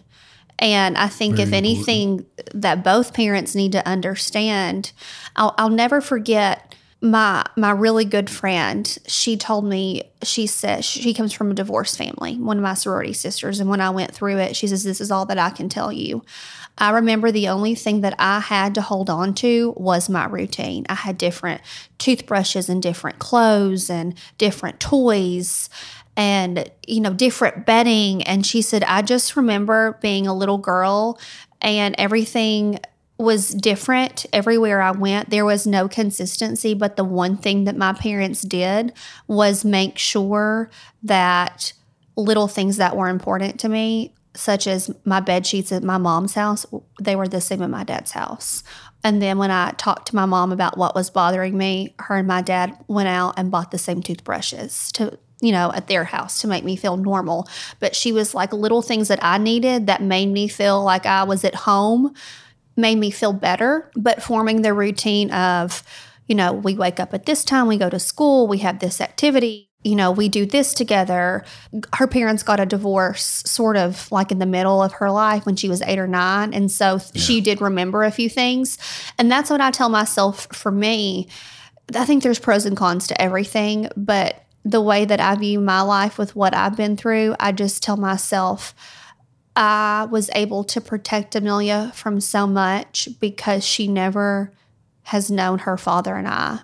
And 0.59 0.97
I 0.97 1.07
think, 1.07 1.35
Very 1.35 1.47
if 1.47 1.53
anything, 1.53 2.19
important. 2.19 2.61
that 2.61 2.83
both 2.83 3.13
parents 3.13 3.55
need 3.55 3.73
to 3.73 3.87
understand, 3.87 4.91
I'll, 5.35 5.53
I'll 5.57 5.69
never 5.69 6.01
forget 6.01 6.73
my 7.01 7.43
my 7.55 7.71
really 7.71 8.05
good 8.05 8.29
friend. 8.29 8.97
She 9.05 9.37
told 9.37 9.65
me 9.65 10.03
she 10.23 10.47
said 10.47 10.83
she 10.83 11.13
comes 11.13 11.33
from 11.33 11.51
a 11.51 11.53
divorced 11.53 11.97
family 11.97 12.37
one 12.37 12.57
of 12.57 12.63
my 12.63 12.73
sorority 12.73 13.13
sisters. 13.13 13.59
And 13.59 13.69
when 13.69 13.81
i 13.81 13.89
went 13.89 14.13
through 14.13 14.37
it 14.37 14.55
she 14.55 14.65
says 14.65 14.83
this 14.83 15.01
is 15.01 15.11
all 15.11 15.25
that 15.27 15.37
i 15.37 15.49
can 15.49 15.69
tell 15.69 15.91
you. 15.91 16.23
I 16.77 16.91
remember 16.91 17.31
the 17.31 17.49
only 17.49 17.75
thing 17.75 18.01
that 18.01 18.15
i 18.17 18.39
had 18.39 18.73
to 18.75 18.81
hold 18.81 19.09
on 19.09 19.33
to 19.35 19.73
was 19.77 20.09
my 20.09 20.25
routine. 20.25 20.85
I 20.89 20.95
had 20.95 21.17
different 21.17 21.61
toothbrushes 21.99 22.69
and 22.69 22.81
different 22.81 23.19
clothes 23.19 23.89
and 23.89 24.15
different 24.37 24.79
toys 24.79 25.69
and 26.17 26.69
you 26.87 27.01
know 27.01 27.13
different 27.13 27.65
bedding. 27.65 28.23
And 28.23 28.45
she 28.45 28.61
said 28.61 28.83
i 28.83 29.01
just 29.01 29.35
remember 29.35 29.97
being 30.01 30.27
a 30.27 30.33
little 30.33 30.57
girl 30.57 31.19
and 31.61 31.95
everything 31.97 32.79
was 33.17 33.49
different 33.49 34.25
everywhere 34.33 34.81
i 34.81 34.91
went. 34.91 35.29
There 35.29 35.45
was 35.45 35.65
no 35.65 35.87
consistency 35.87 36.73
but 36.73 36.95
the 36.95 37.03
one 37.03 37.37
thing 37.37 37.65
that 37.65 37.77
my 37.77 37.93
parents 37.93 38.41
did 38.41 38.93
was 39.27 39.65
make 39.65 39.97
sure 39.97 40.69
that 41.03 41.73
little 42.17 42.47
things 42.47 42.77
that 42.77 42.95
were 42.95 43.09
important 43.09 43.59
to 43.61 43.69
me 43.69 44.13
such 44.35 44.67
as 44.67 44.93
my 45.05 45.21
bed 45.21 45.47
sheets 45.47 45.71
at 45.71 45.81
my 45.81 45.97
mom's 45.97 46.33
house 46.33 46.65
they 46.99 47.15
were 47.15 47.27
the 47.27 47.41
same 47.41 47.61
at 47.61 47.69
my 47.69 47.83
dad's 47.83 48.11
house. 48.11 48.63
And 49.03 49.21
then 49.21 49.37
when 49.37 49.51
I 49.51 49.69
talked 49.71 50.07
to 50.07 50.15
my 50.15 50.25
mom 50.25 50.51
about 50.51 50.79
what 50.79 50.95
was 50.95 51.11
bothering 51.11 51.55
me, 51.55 51.93
her 51.99 52.17
and 52.17 52.27
my 52.27 52.41
dad 52.41 52.75
went 52.87 53.07
out 53.07 53.35
and 53.37 53.51
bought 53.51 53.69
the 53.69 53.77
same 53.77 54.01
toothbrushes 54.01 54.91
to 54.93 55.19
you 55.41 55.51
know, 55.51 55.71
at 55.73 55.87
their 55.87 56.03
house 56.03 56.41
to 56.41 56.47
make 56.47 56.63
me 56.63 56.75
feel 56.75 56.97
normal. 56.97 57.47
But 57.79 57.95
she 57.95 58.11
was 58.11 58.33
like 58.33 58.53
little 58.53 58.81
things 58.81 59.07
that 59.09 59.23
I 59.23 59.37
needed 59.37 59.87
that 59.87 60.01
made 60.01 60.27
me 60.27 60.47
feel 60.47 60.83
like 60.83 61.05
I 61.05 61.23
was 61.23 61.43
at 61.43 61.55
home, 61.55 62.13
made 62.75 62.97
me 62.97 63.11
feel 63.11 63.33
better. 63.33 63.91
But 63.95 64.23
forming 64.23 64.61
the 64.61 64.73
routine 64.73 65.31
of, 65.31 65.83
you 66.27 66.35
know, 66.35 66.53
we 66.53 66.75
wake 66.75 66.99
up 66.99 67.13
at 67.13 67.25
this 67.25 67.43
time, 67.43 67.67
we 67.67 67.77
go 67.77 67.89
to 67.89 67.99
school, 67.99 68.47
we 68.47 68.59
have 68.59 68.79
this 68.79 69.01
activity, 69.01 69.69
you 69.83 69.95
know, 69.95 70.11
we 70.11 70.29
do 70.29 70.47
this 70.47 70.73
together. 70.73 71.45
Her 71.93 72.07
parents 72.07 72.41
got 72.41 72.59
a 72.59 72.65
divorce 72.65 73.43
sort 73.45 73.77
of 73.77 74.11
like 74.11 74.31
in 74.31 74.39
the 74.39 74.47
middle 74.47 74.81
of 74.81 74.93
her 74.93 75.11
life 75.11 75.45
when 75.45 75.55
she 75.55 75.69
was 75.69 75.83
eight 75.83 75.99
or 75.99 76.07
nine. 76.07 76.55
And 76.55 76.71
so 76.71 76.95
yeah. 76.95 77.21
she 77.21 77.39
did 77.39 77.61
remember 77.61 78.03
a 78.03 78.09
few 78.09 78.27
things. 78.27 78.79
And 79.19 79.31
that's 79.31 79.51
what 79.51 79.61
I 79.61 79.69
tell 79.69 79.89
myself 79.89 80.47
for 80.51 80.71
me. 80.71 81.27
I 81.93 82.03
think 82.05 82.23
there's 82.23 82.39
pros 82.39 82.65
and 82.65 82.75
cons 82.75 83.05
to 83.07 83.21
everything, 83.21 83.89
but 83.95 84.44
the 84.65 84.81
way 84.81 85.05
that 85.05 85.19
I 85.19 85.35
view 85.35 85.61
my 85.61 85.81
life 85.81 86.17
with 86.17 86.35
what 86.35 86.55
I've 86.55 86.75
been 86.75 86.97
through, 86.97 87.35
I 87.39 87.51
just 87.51 87.83
tell 87.83 87.97
myself 87.97 88.73
I 89.55 90.07
was 90.09 90.29
able 90.33 90.63
to 90.65 90.81
protect 90.81 91.35
Amelia 91.35 91.91
from 91.93 92.19
so 92.19 92.47
much 92.47 93.07
because 93.19 93.63
she 93.63 93.87
never 93.87 94.51
has 95.03 95.29
known 95.29 95.59
her 95.59 95.77
father 95.77 96.15
and 96.15 96.27
I 96.27 96.61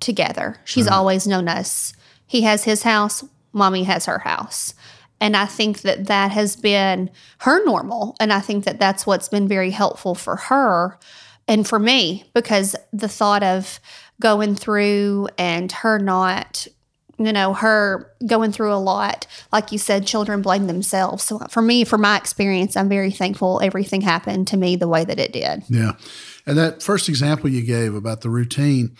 together. 0.00 0.56
She's 0.64 0.86
mm-hmm. 0.86 0.94
always 0.94 1.26
known 1.26 1.48
us. 1.48 1.94
He 2.26 2.42
has 2.42 2.64
his 2.64 2.82
house, 2.82 3.24
mommy 3.52 3.84
has 3.84 4.06
her 4.06 4.18
house. 4.18 4.74
And 5.20 5.36
I 5.36 5.46
think 5.46 5.82
that 5.82 6.06
that 6.06 6.32
has 6.32 6.56
been 6.56 7.10
her 7.38 7.64
normal. 7.64 8.16
And 8.20 8.32
I 8.32 8.40
think 8.40 8.64
that 8.64 8.78
that's 8.78 9.06
what's 9.06 9.28
been 9.28 9.48
very 9.48 9.70
helpful 9.70 10.14
for 10.14 10.36
her 10.36 10.98
and 11.46 11.66
for 11.66 11.78
me 11.78 12.24
because 12.34 12.76
the 12.92 13.08
thought 13.08 13.42
of 13.42 13.80
going 14.20 14.54
through 14.54 15.28
and 15.38 15.70
her 15.72 15.98
not 15.98 16.66
you 17.18 17.32
know, 17.32 17.52
her 17.52 18.12
going 18.26 18.52
through 18.52 18.72
a 18.72 18.76
lot. 18.76 19.26
Like 19.52 19.72
you 19.72 19.78
said, 19.78 20.06
children 20.06 20.40
blame 20.40 20.66
themselves. 20.66 21.24
So 21.24 21.38
for 21.50 21.62
me, 21.62 21.84
for 21.84 21.98
my 21.98 22.16
experience, 22.16 22.76
I'm 22.76 22.88
very 22.88 23.10
thankful 23.10 23.60
everything 23.62 24.00
happened 24.00 24.46
to 24.48 24.56
me 24.56 24.76
the 24.76 24.88
way 24.88 25.04
that 25.04 25.18
it 25.18 25.32
did. 25.32 25.64
Yeah. 25.68 25.92
And 26.46 26.56
that 26.56 26.82
first 26.82 27.08
example 27.08 27.50
you 27.50 27.62
gave 27.62 27.94
about 27.94 28.20
the 28.20 28.30
routine, 28.30 28.96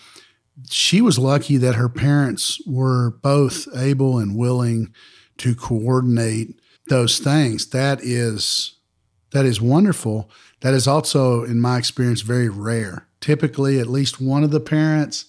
she 0.69 1.01
was 1.01 1.17
lucky 1.17 1.57
that 1.57 1.75
her 1.75 1.89
parents 1.89 2.61
were 2.67 3.11
both 3.21 3.67
able 3.75 4.19
and 4.19 4.35
willing 4.35 4.93
to 5.37 5.55
coordinate 5.55 6.59
those 6.89 7.19
things. 7.19 7.67
That 7.69 8.03
is 8.03 8.75
that 9.31 9.45
is 9.45 9.61
wonderful. 9.61 10.29
That 10.61 10.73
is 10.73 10.87
also, 10.87 11.43
in 11.43 11.59
my 11.59 11.77
experience, 11.77 12.21
very 12.21 12.49
rare. 12.49 13.07
Typically, 13.21 13.79
at 13.79 13.87
least 13.87 14.19
one 14.19 14.43
of 14.43 14.51
the 14.51 14.59
parents 14.59 15.25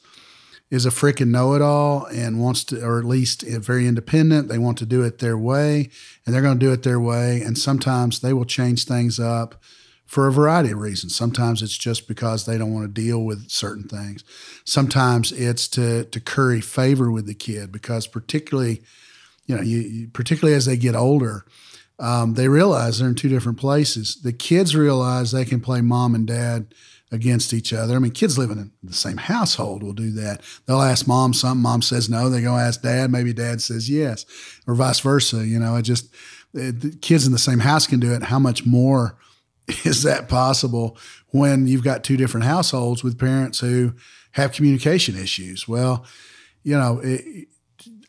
is 0.71 0.87
a 0.87 0.91
freaking 0.91 1.29
know-it-all 1.29 2.07
and 2.07 2.41
wants 2.41 2.63
to, 2.65 2.81
or 2.85 2.99
at 2.99 3.05
least 3.05 3.43
very 3.43 3.89
independent. 3.89 4.49
They 4.49 4.59
want 4.59 4.79
to 4.79 4.87
do 4.87 5.03
it 5.03 5.19
their 5.19 5.37
way, 5.37 5.91
and 6.25 6.35
they're 6.35 6.43
going 6.43 6.59
to 6.59 6.67
do 6.67 6.73
it 6.73 6.85
their 6.85 7.01
way. 7.01 7.43
And 7.43 7.59
sometimes 7.59 8.21
they 8.21 8.33
will 8.33 8.45
change 8.45 8.85
things 8.85 9.19
up 9.19 9.61
for 10.07 10.27
a 10.27 10.33
variety 10.33 10.73
of 10.73 10.79
reasons. 10.79 11.15
Sometimes 11.15 11.63
it's 11.63 11.77
just 11.77 12.09
because 12.09 12.45
they 12.45 12.59
don't 12.59 12.73
want 12.73 12.85
to 12.85 13.01
deal 13.01 13.23
with 13.23 13.49
certain 13.49 13.89
things. 13.89 14.25
Sometimes 14.65 15.31
it's 15.31 15.69
to 15.69 16.05
to 16.05 16.21
curry 16.21 16.61
favor 16.61 17.13
with 17.13 17.27
the 17.27 17.35
kid 17.35 17.71
because 17.71 18.09
particularly, 18.09 18.83
you 19.47 19.55
know, 19.55 19.63
you, 19.63 20.09
particularly 20.13 20.57
as 20.57 20.67
they 20.67 20.77
get 20.77 20.97
older, 20.97 21.45
um, 22.01 22.35
they 22.35 22.49
realize 22.49 22.99
they're 22.99 23.09
in 23.09 23.15
two 23.15 23.29
different 23.29 23.59
places. 23.59 24.21
The 24.23 24.33
kids 24.33 24.75
realize 24.75 25.31
they 25.31 25.45
can 25.45 25.61
play 25.61 25.81
mom 25.81 26.17
and 26.17 26.27
dad 26.27 26.75
against 27.13 27.53
each 27.53 27.73
other. 27.73 27.97
I 27.97 27.99
mean, 27.99 28.13
kids 28.13 28.39
living 28.39 28.59
in 28.59 28.73
the 28.83 28.95
same 28.95 29.17
household 29.17 29.83
will 29.83 29.93
do 29.93 30.13
that. 30.13 30.43
They'll 30.67 30.81
ask 30.81 31.07
mom 31.07 31.35
something, 31.35 31.63
mom 31.63 31.83
says 31.83 32.09
no. 32.09 32.29
They 32.29 32.43
go 32.43 32.57
ask 32.57 32.83
dad, 32.83 33.11
maybe 33.11 33.33
dad 33.33 33.61
says 33.61 33.91
yes, 33.91 34.25
or 34.67 34.75
vice 34.75 35.01
versa. 35.01 35.47
You 35.47 35.59
know, 35.59 35.77
it 35.77 35.83
just 35.83 36.15
the 36.53 36.97
kids 37.01 37.27
in 37.27 37.33
the 37.33 37.39
same 37.39 37.61
house 37.61 37.87
can 37.87 38.01
do 38.01 38.13
it. 38.13 38.25
How 38.25 38.39
much 38.39 38.65
more? 38.67 39.17
is 39.85 40.03
that 40.03 40.29
possible 40.29 40.97
when 41.29 41.67
you've 41.67 41.85
got 41.85 42.05
two 42.05 42.17
different 42.17 42.45
households 42.47 43.05
with 43.05 43.19
parents 43.19 43.61
who 43.61 43.93
have 44.33 44.53
communication 44.53 45.17
issues? 45.17 45.69
Well, 45.69 46.05
you 46.63 46.77
know, 46.77 47.01
it, 47.03 47.49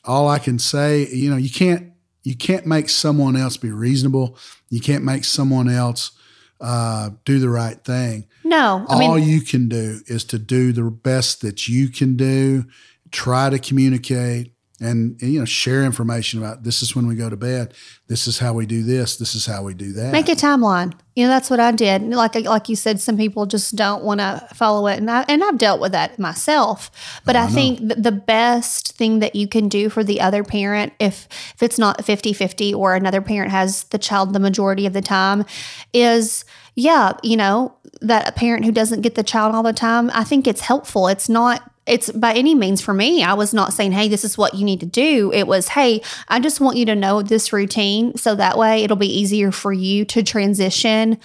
all 0.03 0.27
I 0.27 0.39
can 0.39 0.60
say, 0.60 1.08
you 1.08 1.29
know, 1.29 1.38
you 1.38 1.50
can't 1.50 1.91
you 2.24 2.36
can't 2.36 2.67
make 2.67 2.89
someone 2.89 3.36
else 3.36 3.58
be 3.58 3.72
reasonable. 3.72 4.38
You 4.70 4.79
can't 4.79 5.03
make 5.03 5.24
someone 5.24 5.67
else 5.67 6.12
uh, 6.61 7.09
do 7.25 7.39
the 7.39 7.49
right 7.49 7.83
thing. 7.83 8.27
No, 8.43 8.85
I 8.87 8.93
all 8.93 9.15
mean, 9.15 9.27
you 9.27 9.41
can 9.41 9.67
do 9.67 10.01
is 10.07 10.23
to 10.25 10.39
do 10.39 10.71
the 10.71 10.83
best 10.83 11.41
that 11.41 11.67
you 11.67 11.89
can 11.89 12.15
do. 12.15 12.65
Try 13.11 13.49
to 13.49 13.59
communicate 13.59 14.53
and, 14.81 15.21
you 15.21 15.39
know 15.39 15.45
share 15.45 15.83
information 15.83 16.39
about 16.39 16.63
this 16.63 16.81
is 16.81 16.95
when 16.95 17.07
we 17.07 17.15
go 17.15 17.29
to 17.29 17.38
bed. 17.38 17.73
This 18.07 18.27
is 18.27 18.39
how 18.39 18.53
we 18.53 18.65
do 18.65 18.83
this. 18.83 19.15
This 19.15 19.35
is 19.35 19.45
how 19.45 19.63
we 19.63 19.73
do 19.73 19.93
that. 19.93 20.11
Make 20.11 20.27
a 20.27 20.35
timeline. 20.35 20.93
You 21.15 21.25
know 21.25 21.29
that's 21.29 21.50
what 21.50 21.59
i 21.59 21.71
did. 21.71 22.01
Like 22.03 22.35
like 22.35 22.69
you 22.69 22.75
said 22.75 23.00
some 23.00 23.17
people 23.17 23.45
just 23.45 23.75
don't 23.75 24.03
want 24.03 24.19
to 24.19 24.47
follow 24.53 24.88
it. 24.88 24.97
And 24.97 25.09
I, 25.09 25.25
and 25.27 25.43
I've 25.43 25.57
dealt 25.57 25.79
with 25.79 25.91
that 25.91 26.17
myself. 26.17 26.89
But 27.25 27.35
oh, 27.35 27.39
I, 27.39 27.43
I 27.43 27.47
think 27.47 27.79
the 27.81 28.11
best 28.11 28.93
thing 28.93 29.19
that 29.19 29.35
you 29.35 29.47
can 29.47 29.69
do 29.69 29.89
for 29.89 30.03
the 30.03 30.19
other 30.19 30.43
parent 30.43 30.93
if 31.00 31.27
if 31.53 31.63
it's 31.63 31.77
not 31.77 32.00
50-50 32.00 32.75
or 32.75 32.95
another 32.95 33.21
parent 33.21 33.51
has 33.51 33.83
the 33.85 33.97
child 33.97 34.33
the 34.33 34.39
majority 34.39 34.85
of 34.85 34.93
the 34.93 35.01
time 35.01 35.45
is 35.93 36.45
yeah 36.75 37.13
you 37.23 37.38
know 37.38 37.75
that 38.01 38.27
a 38.27 38.31
parent 38.31 38.65
who 38.65 38.71
doesn't 38.71 39.01
get 39.01 39.15
the 39.15 39.23
child 39.23 39.53
all 39.53 39.63
the 39.63 39.73
time 39.73 40.09
i 40.13 40.23
think 40.23 40.47
it's 40.47 40.61
helpful. 40.61 41.07
It's 41.07 41.29
not 41.29 41.70
it's 41.88 42.11
by 42.11 42.33
any 42.33 42.53
means 42.53 42.79
for 42.79 42.93
me. 42.93 43.23
I 43.23 43.33
was 43.33 43.53
not 43.53 43.73
saying, 43.73 43.91
hey, 43.91 44.07
this 44.07 44.23
is 44.23 44.38
what 44.38 44.53
you 44.53 44.63
need 44.63 44.79
to 44.81 44.85
do. 44.85 45.31
It 45.33 45.47
was, 45.47 45.69
hey, 45.69 46.01
I 46.27 46.39
just 46.39 46.61
want 46.61 46.77
you 46.77 46.85
to 46.85 46.95
know 46.95 47.21
this 47.21 47.51
routine 47.51 48.15
so 48.17 48.35
that 48.35 48.57
way 48.57 48.83
it'll 48.83 48.97
be 48.97 49.19
easier 49.19 49.51
for 49.51 49.73
you 49.73 50.05
to 50.05 50.23
transition 50.23 51.19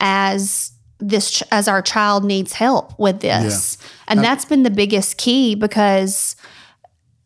as 0.00 0.72
this 0.98 1.42
as 1.50 1.68
our 1.68 1.82
child 1.82 2.24
needs 2.24 2.52
help 2.52 2.98
with 2.98 3.20
this. 3.20 3.78
Yeah. 3.80 3.88
And 4.08 4.20
I, 4.20 4.22
that's 4.22 4.44
been 4.44 4.62
the 4.62 4.70
biggest 4.70 5.18
key 5.18 5.54
because 5.54 6.36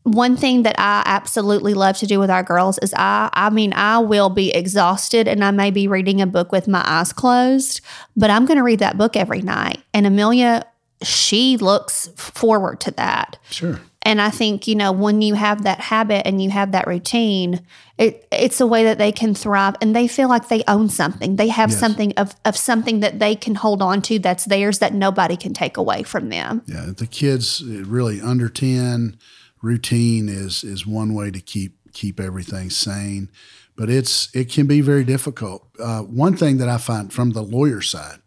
one 0.03 0.37
thing 0.37 0.63
that 0.63 0.77
I 0.79 1.03
absolutely 1.05 1.75
love 1.75 1.99
to 1.99 2.07
do 2.07 2.19
with 2.21 2.31
our 2.31 2.43
girls 2.43 2.79
is 2.79 2.95
I 2.97 3.29
I 3.33 3.51
mean 3.51 3.73
I 3.75 3.99
will 3.99 4.31
be 4.31 4.51
exhausted 4.51 5.29
and 5.29 5.45
I 5.45 5.51
may 5.51 5.71
be 5.71 5.89
reading 5.89 6.21
a 6.21 6.27
book 6.27 6.53
with 6.53 6.69
my 6.69 6.83
eyes 6.87 7.13
closed, 7.13 7.81
but 8.17 8.31
I'm 8.31 8.47
going 8.47 8.59
to 8.59 8.63
read 8.63 8.79
that 8.79 8.97
book 8.97 9.17
every 9.17 9.43
night. 9.43 9.83
And 9.93 10.07
Amelia 10.07 10.65
she 11.03 11.57
looks 11.57 12.09
forward 12.17 12.81
to 12.81 12.91
that. 12.93 13.39
Sure. 13.51 13.81
And 14.03 14.21
I 14.21 14.31
think, 14.31 14.69
you 14.69 14.77
know, 14.77 14.93
when 14.93 15.21
you 15.21 15.35
have 15.35 15.65
that 15.65 15.81
habit 15.81 16.27
and 16.27 16.41
you 16.41 16.49
have 16.51 16.73
that 16.73 16.87
routine, 16.87 17.61
it, 17.99 18.27
it's 18.31 18.61
a 18.61 18.67
way 18.67 18.85
that 18.85 18.99
they 18.99 19.11
can 19.11 19.35
thrive 19.35 19.75
and 19.81 19.97
they 19.97 20.07
feel 20.07 20.29
like 20.29 20.49
they 20.49 20.63
own 20.69 20.89
something. 20.89 21.35
They 21.35 21.49
have 21.49 21.71
yes. 21.71 21.81
something 21.81 22.13
of, 22.17 22.37
of 22.45 22.57
something 22.57 23.01
that 23.01 23.19
they 23.19 23.35
can 23.35 23.57
hold 23.57 23.83
on 23.83 24.03
to 24.03 24.21
that's 24.21 24.45
theirs 24.45 24.79
that 24.79 24.95
nobody 24.95 25.37
can 25.37 25.55
take 25.55 25.77
away 25.77 26.05
from 26.05 26.29
them. 26.29 26.63
Yeah. 26.67 26.87
The 26.97 27.09
kids 27.09 27.65
really 27.65 28.21
under 28.21 28.49
10, 28.49 29.19
routine 29.63 30.29
is 30.29 30.63
is 30.63 30.87
one 30.87 31.13
way 31.15 31.31
to 31.31 31.41
keep 31.41 31.93
keep 31.93 32.21
everything 32.21 32.71
sane. 32.71 33.31
But 33.75 33.91
it's 33.91 34.35
it 34.35 34.51
can 34.51 34.67
be 34.67 34.81
very 34.81 35.05
difficult. 35.05 35.67
Uh, 35.79 36.01
one 36.03 36.37
thing 36.37 36.59
that 36.59 36.69
I 36.69 36.79
find 36.79 37.13
from 37.13 37.31
the 37.33 37.43
lawyer 37.43 37.83
side, 37.83 38.21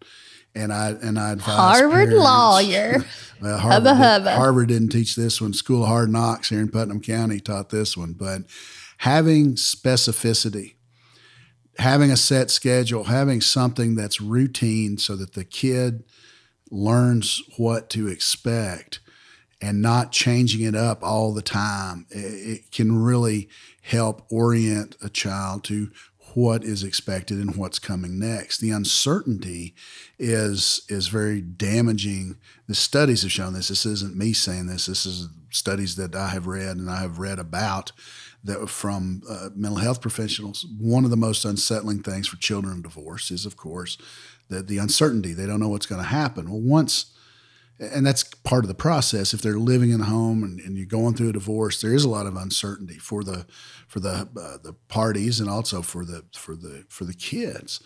and 0.55 0.73
I 0.73 0.89
and 0.89 1.19
I 1.19 1.31
advise 1.31 1.55
Harvard 1.55 2.09
parents, 2.09 2.15
lawyer. 2.15 3.05
Uh, 3.39 3.43
well, 3.45 3.57
Harvard, 3.57 3.87
hubba, 3.87 3.95
hubba. 3.95 4.35
Harvard 4.35 4.67
didn't 4.67 4.89
teach 4.89 5.15
this 5.15 5.39
one. 5.39 5.53
School 5.53 5.83
of 5.83 5.87
Hard 5.87 6.09
Knocks 6.09 6.49
here 6.49 6.59
in 6.59 6.67
Putnam 6.67 6.99
County 6.99 7.39
taught 7.39 7.69
this 7.69 7.95
one. 7.95 8.11
But 8.11 8.41
having 8.97 9.55
specificity, 9.55 10.73
having 11.77 12.11
a 12.11 12.17
set 12.17 12.51
schedule, 12.51 13.05
having 13.05 13.39
something 13.39 13.95
that's 13.95 14.19
routine, 14.19 14.97
so 14.97 15.15
that 15.15 15.35
the 15.35 15.45
kid 15.45 16.03
learns 16.69 17.41
what 17.55 17.89
to 17.91 18.09
expect, 18.09 18.99
and 19.61 19.81
not 19.81 20.11
changing 20.11 20.65
it 20.65 20.75
up 20.75 21.01
all 21.01 21.33
the 21.33 21.41
time, 21.41 22.07
it, 22.09 22.17
it 22.17 22.71
can 22.73 23.01
really 23.01 23.47
help 23.83 24.25
orient 24.29 24.97
a 25.01 25.07
child 25.07 25.63
to 25.63 25.91
what 26.35 26.63
is 26.63 26.83
expected 26.83 27.37
and 27.37 27.55
what's 27.55 27.79
coming 27.79 28.19
next. 28.19 28.59
The 28.59 28.71
uncertainty 28.71 29.75
is 30.17 30.85
is 30.89 31.07
very 31.07 31.41
damaging. 31.41 32.37
The 32.67 32.75
studies 32.75 33.23
have 33.23 33.31
shown 33.31 33.53
this. 33.53 33.69
This 33.69 33.85
isn't 33.85 34.15
me 34.15 34.33
saying 34.33 34.67
this. 34.67 34.85
This 34.85 35.05
is 35.05 35.29
studies 35.51 35.95
that 35.95 36.15
I 36.15 36.29
have 36.29 36.47
read 36.47 36.77
and 36.77 36.89
I 36.89 37.01
have 37.01 37.19
read 37.19 37.39
about 37.39 37.91
that 38.43 38.69
from 38.69 39.21
uh, 39.29 39.49
mental 39.55 39.79
health 39.79 40.01
professionals. 40.01 40.65
One 40.79 41.03
of 41.03 41.09
the 41.09 41.17
most 41.17 41.45
unsettling 41.45 42.03
things 42.03 42.27
for 42.27 42.37
children 42.37 42.75
in 42.75 42.81
divorce 42.81 43.31
is, 43.31 43.45
of 43.45 43.57
course, 43.57 43.97
the 44.49 44.61
the 44.61 44.77
uncertainty. 44.77 45.33
They 45.33 45.45
don't 45.45 45.59
know 45.59 45.69
what's 45.69 45.85
going 45.85 46.01
to 46.01 46.07
happen. 46.07 46.49
Well, 46.49 46.61
once 46.61 47.13
and 47.79 48.05
that's 48.05 48.23
part 48.23 48.63
of 48.63 48.67
the 48.67 48.75
process. 48.75 49.33
If 49.33 49.41
they're 49.41 49.57
living 49.57 49.91
in 49.91 50.01
a 50.01 50.05
home 50.05 50.43
and, 50.43 50.59
and, 50.59 50.77
you're 50.77 50.85
going 50.85 51.15
through 51.15 51.29
a 51.29 51.33
divorce, 51.33 51.81
there 51.81 51.93
is 51.93 52.03
a 52.03 52.09
lot 52.09 52.25
of 52.25 52.35
uncertainty 52.35 52.97
for 52.97 53.23
the 53.23 53.45
for 53.87 53.99
the 53.99 54.27
uh, 54.37 54.57
the 54.61 54.75
parties 54.87 55.39
and 55.39 55.49
also 55.49 55.81
for 55.81 56.03
the 56.03 56.25
for 56.33 56.55
the 56.55 56.85
for 56.89 57.05
the 57.05 57.13
kids. 57.13 57.81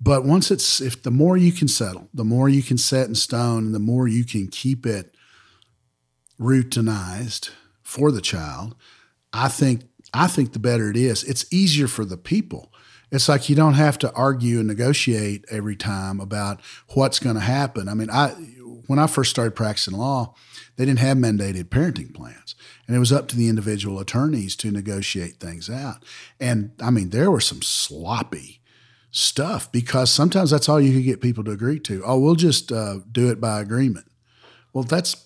But 0.00 0.24
once 0.24 0.50
it's 0.50 0.80
if 0.80 1.02
the 1.02 1.10
more 1.10 1.36
you 1.36 1.52
can 1.52 1.68
settle, 1.68 2.08
the 2.12 2.24
more 2.24 2.48
you 2.48 2.62
can 2.62 2.76
set 2.76 3.08
in 3.08 3.14
stone, 3.14 3.66
and 3.66 3.74
the 3.74 3.78
more 3.78 4.06
you 4.06 4.24
can 4.24 4.48
keep 4.48 4.84
it 4.84 5.14
routinized 6.38 7.50
for 7.82 8.10
the 8.10 8.20
child, 8.20 8.74
I 9.32 9.48
think 9.48 9.84
I 10.12 10.26
think 10.26 10.52
the 10.52 10.58
better 10.58 10.90
it 10.90 10.96
is. 10.96 11.24
It's 11.24 11.50
easier 11.52 11.88
for 11.88 12.04
the 12.04 12.18
people. 12.18 12.72
It's 13.10 13.28
like 13.28 13.48
you 13.48 13.54
don't 13.54 13.74
have 13.74 13.96
to 13.98 14.12
argue 14.12 14.58
and 14.58 14.66
negotiate 14.66 15.44
every 15.48 15.76
time 15.76 16.20
about 16.20 16.60
what's 16.94 17.20
going 17.20 17.36
to 17.36 17.40
happen. 17.40 17.88
I 17.88 17.94
mean, 17.94 18.10
I 18.10 18.34
when 18.86 18.98
I 18.98 19.06
first 19.06 19.30
started 19.30 19.52
practicing 19.52 19.94
law, 19.94 20.34
they 20.76 20.84
didn't 20.84 20.98
have 21.00 21.16
mandated 21.16 21.64
parenting 21.64 22.14
plans. 22.14 22.54
And 22.86 22.96
it 22.96 22.98
was 23.00 23.12
up 23.12 23.28
to 23.28 23.36
the 23.36 23.48
individual 23.48 23.98
attorneys 23.98 24.56
to 24.56 24.70
negotiate 24.70 25.36
things 25.36 25.70
out. 25.70 26.04
And 26.40 26.72
I 26.80 26.90
mean, 26.90 27.10
there 27.10 27.30
were 27.30 27.40
some 27.40 27.62
sloppy 27.62 28.60
stuff 29.10 29.70
because 29.70 30.10
sometimes 30.10 30.50
that's 30.50 30.68
all 30.68 30.80
you 30.80 30.92
could 30.92 31.04
get 31.04 31.20
people 31.20 31.44
to 31.44 31.52
agree 31.52 31.78
to. 31.80 32.02
Oh, 32.04 32.18
we'll 32.18 32.34
just 32.34 32.72
uh, 32.72 32.98
do 33.10 33.30
it 33.30 33.40
by 33.40 33.60
agreement. 33.60 34.06
Well, 34.72 34.84
that's 34.84 35.23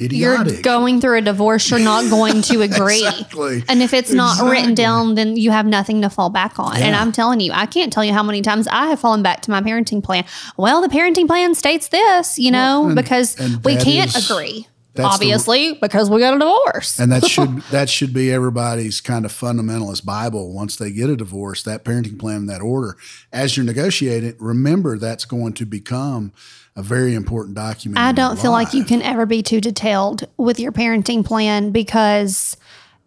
idiotic. 0.00 0.52
You're 0.52 0.62
going 0.62 1.00
through 1.00 1.18
a 1.18 1.20
divorce, 1.20 1.70
you're 1.70 1.80
not 1.80 2.08
going 2.10 2.42
to 2.42 2.62
agree. 2.62 3.06
exactly. 3.06 3.64
And 3.68 3.82
if 3.82 3.92
it's 3.92 4.12
not 4.12 4.32
exactly. 4.32 4.50
written 4.50 4.74
down, 4.74 5.14
then 5.14 5.36
you 5.36 5.50
have 5.50 5.66
nothing 5.66 6.02
to 6.02 6.10
fall 6.10 6.30
back 6.30 6.58
on. 6.58 6.78
Yeah. 6.78 6.86
And 6.86 6.96
I'm 6.96 7.12
telling 7.12 7.40
you, 7.40 7.52
I 7.52 7.66
can't 7.66 7.92
tell 7.92 8.04
you 8.04 8.12
how 8.12 8.22
many 8.22 8.42
times 8.42 8.66
I 8.68 8.86
have 8.86 9.00
fallen 9.00 9.22
back 9.22 9.42
to 9.42 9.50
my 9.50 9.60
parenting 9.60 10.02
plan. 10.02 10.24
Well, 10.56 10.80
the 10.80 10.88
parenting 10.88 11.26
plan 11.26 11.54
states 11.54 11.88
this, 11.88 12.38
you 12.38 12.50
know, 12.50 12.80
well, 12.80 12.86
and, 12.88 12.96
because 12.96 13.38
and 13.38 13.64
we 13.64 13.76
can't 13.76 14.14
is, 14.14 14.30
agree. 14.30 14.66
Obviously, 14.98 15.70
the, 15.70 15.78
because 15.80 16.10
we 16.10 16.20
got 16.20 16.34
a 16.34 16.38
divorce. 16.38 16.98
and 16.98 17.10
that 17.12 17.26
should 17.26 17.62
that 17.70 17.88
should 17.88 18.12
be 18.12 18.30
everybody's 18.30 19.00
kind 19.00 19.24
of 19.24 19.32
fundamentalist 19.32 20.04
Bible. 20.04 20.52
Once 20.52 20.76
they 20.76 20.92
get 20.92 21.08
a 21.08 21.16
divorce, 21.16 21.62
that 21.62 21.84
parenting 21.84 22.18
plan 22.18 22.46
that 22.46 22.60
order. 22.60 22.96
As 23.32 23.56
you're 23.56 23.64
negotiating, 23.64 24.36
remember 24.38 24.98
that's 24.98 25.24
going 25.24 25.54
to 25.54 25.64
become 25.64 26.32
a 26.76 26.82
very 26.82 27.14
important 27.14 27.54
document. 27.54 27.98
I 27.98 28.12
don't 28.12 28.38
feel 28.38 28.50
life. 28.50 28.68
like 28.68 28.74
you 28.74 28.84
can 28.84 29.02
ever 29.02 29.26
be 29.26 29.42
too 29.42 29.60
detailed 29.60 30.24
with 30.36 30.58
your 30.58 30.72
parenting 30.72 31.24
plan 31.24 31.70
because 31.70 32.56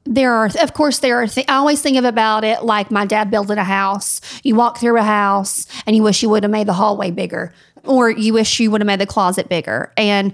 there 0.06 0.34
are, 0.34 0.50
of 0.62 0.74
course, 0.74 1.00
there 1.00 1.22
are. 1.22 1.28
Th- 1.28 1.48
I 1.50 1.56
always 1.56 1.82
think 1.82 1.98
of 1.98 2.06
about 2.06 2.44
it 2.44 2.64
like 2.64 2.92
my 2.92 3.06
dad 3.06 3.32
building 3.32 3.58
a 3.58 3.64
house. 3.64 4.22
You 4.44 4.56
walk 4.56 4.78
through 4.78 4.98
a 4.98 5.04
house 5.04 5.66
and 5.88 5.96
you 5.96 6.04
wish 6.04 6.22
you 6.22 6.30
would 6.30 6.44
have 6.44 6.52
made 6.52 6.68
the 6.68 6.74
hallway 6.74 7.10
bigger, 7.10 7.54
or 7.84 8.12
you 8.12 8.34
wish 8.34 8.60
you 8.60 8.70
would 8.70 8.82
have 8.82 8.86
made 8.88 9.00
the 9.00 9.08
closet 9.08 9.50
bigger, 9.50 9.92
and 9.98 10.34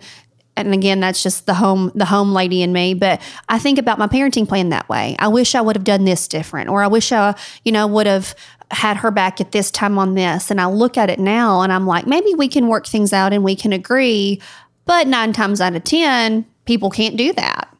and 0.57 0.73
again, 0.73 0.99
that's 0.99 1.23
just 1.23 1.45
the 1.45 1.53
home 1.53 1.91
the 1.95 2.05
home 2.05 2.33
lady 2.33 2.61
in 2.61 2.73
me. 2.73 2.93
But 2.93 3.21
I 3.47 3.59
think 3.59 3.79
about 3.79 3.97
my 3.97 4.07
parenting 4.07 4.47
plan 4.47 4.69
that 4.69 4.89
way. 4.89 5.15
I 5.19 5.29
wish 5.29 5.55
I 5.55 5.61
would 5.61 5.77
have 5.77 5.85
done 5.85 6.03
this 6.03 6.27
different, 6.27 6.69
or 6.69 6.83
I 6.83 6.87
wish 6.87 7.13
I, 7.13 7.35
you 7.63 7.71
know, 7.71 7.87
would 7.87 8.07
have 8.07 8.35
had 8.71 8.97
her 8.97 9.11
back 9.11 9.41
at 9.41 9.51
this 9.51 9.71
time 9.71 9.97
on 9.97 10.15
this. 10.15 10.49
And 10.49 10.59
I 10.59 10.65
look 10.65 10.97
at 10.97 11.09
it 11.09 11.19
now 11.19 11.61
and 11.61 11.71
I'm 11.71 11.85
like, 11.85 12.07
maybe 12.07 12.33
we 12.35 12.47
can 12.47 12.67
work 12.67 12.87
things 12.87 13.13
out 13.13 13.33
and 13.33 13.43
we 13.43 13.55
can 13.55 13.73
agree. 13.73 14.41
But 14.85 15.07
nine 15.07 15.33
times 15.33 15.61
out 15.61 15.75
of 15.75 15.83
10, 15.83 16.45
people 16.65 16.89
can't 16.89 17.17
do 17.17 17.33
that. 17.33 17.75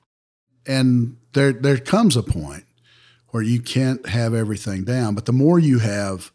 And 0.68 1.18
there, 1.34 1.54
there 1.54 1.78
comes 1.78 2.16
a 2.16 2.24
point 2.24 2.66
where 3.30 3.44
you 3.44 3.62
can't 3.62 4.06
have 4.08 4.34
everything 4.34 4.84
down. 4.84 5.16
But 5.16 5.26
the 5.26 5.34
more 5.34 5.58
you 5.58 5.80
have 5.80 6.32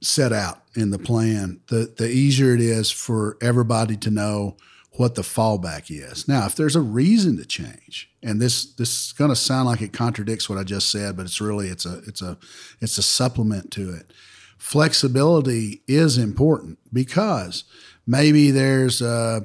set 0.00 0.32
out 0.32 0.62
in 0.74 0.90
the 0.90 0.98
plan, 0.98 1.60
the, 1.68 1.92
the 1.96 2.08
easier 2.08 2.54
it 2.54 2.60
is 2.60 2.90
for 2.90 3.38
everybody 3.40 3.96
to 3.96 4.10
know 4.10 4.56
what 4.96 5.14
the 5.14 5.22
fallback 5.22 5.90
is. 5.90 6.26
Now, 6.26 6.46
if 6.46 6.54
there's 6.54 6.76
a 6.76 6.80
reason 6.80 7.36
to 7.36 7.44
change, 7.44 8.10
and 8.22 8.40
this 8.40 8.64
this 8.64 9.06
is 9.06 9.12
going 9.12 9.30
to 9.30 9.36
sound 9.36 9.66
like 9.66 9.82
it 9.82 9.92
contradicts 9.92 10.48
what 10.48 10.58
I 10.58 10.64
just 10.64 10.90
said, 10.90 11.16
but 11.16 11.26
it's 11.26 11.40
really 11.40 11.68
it's 11.68 11.86
a 11.86 11.98
it's 12.06 12.22
a 12.22 12.38
it's 12.80 12.98
a 12.98 13.02
supplement 13.02 13.70
to 13.72 13.92
it. 13.92 14.12
Flexibility 14.58 15.82
is 15.86 16.18
important 16.18 16.78
because 16.92 17.64
maybe 18.06 18.50
there's 18.50 19.02
uh, 19.02 19.40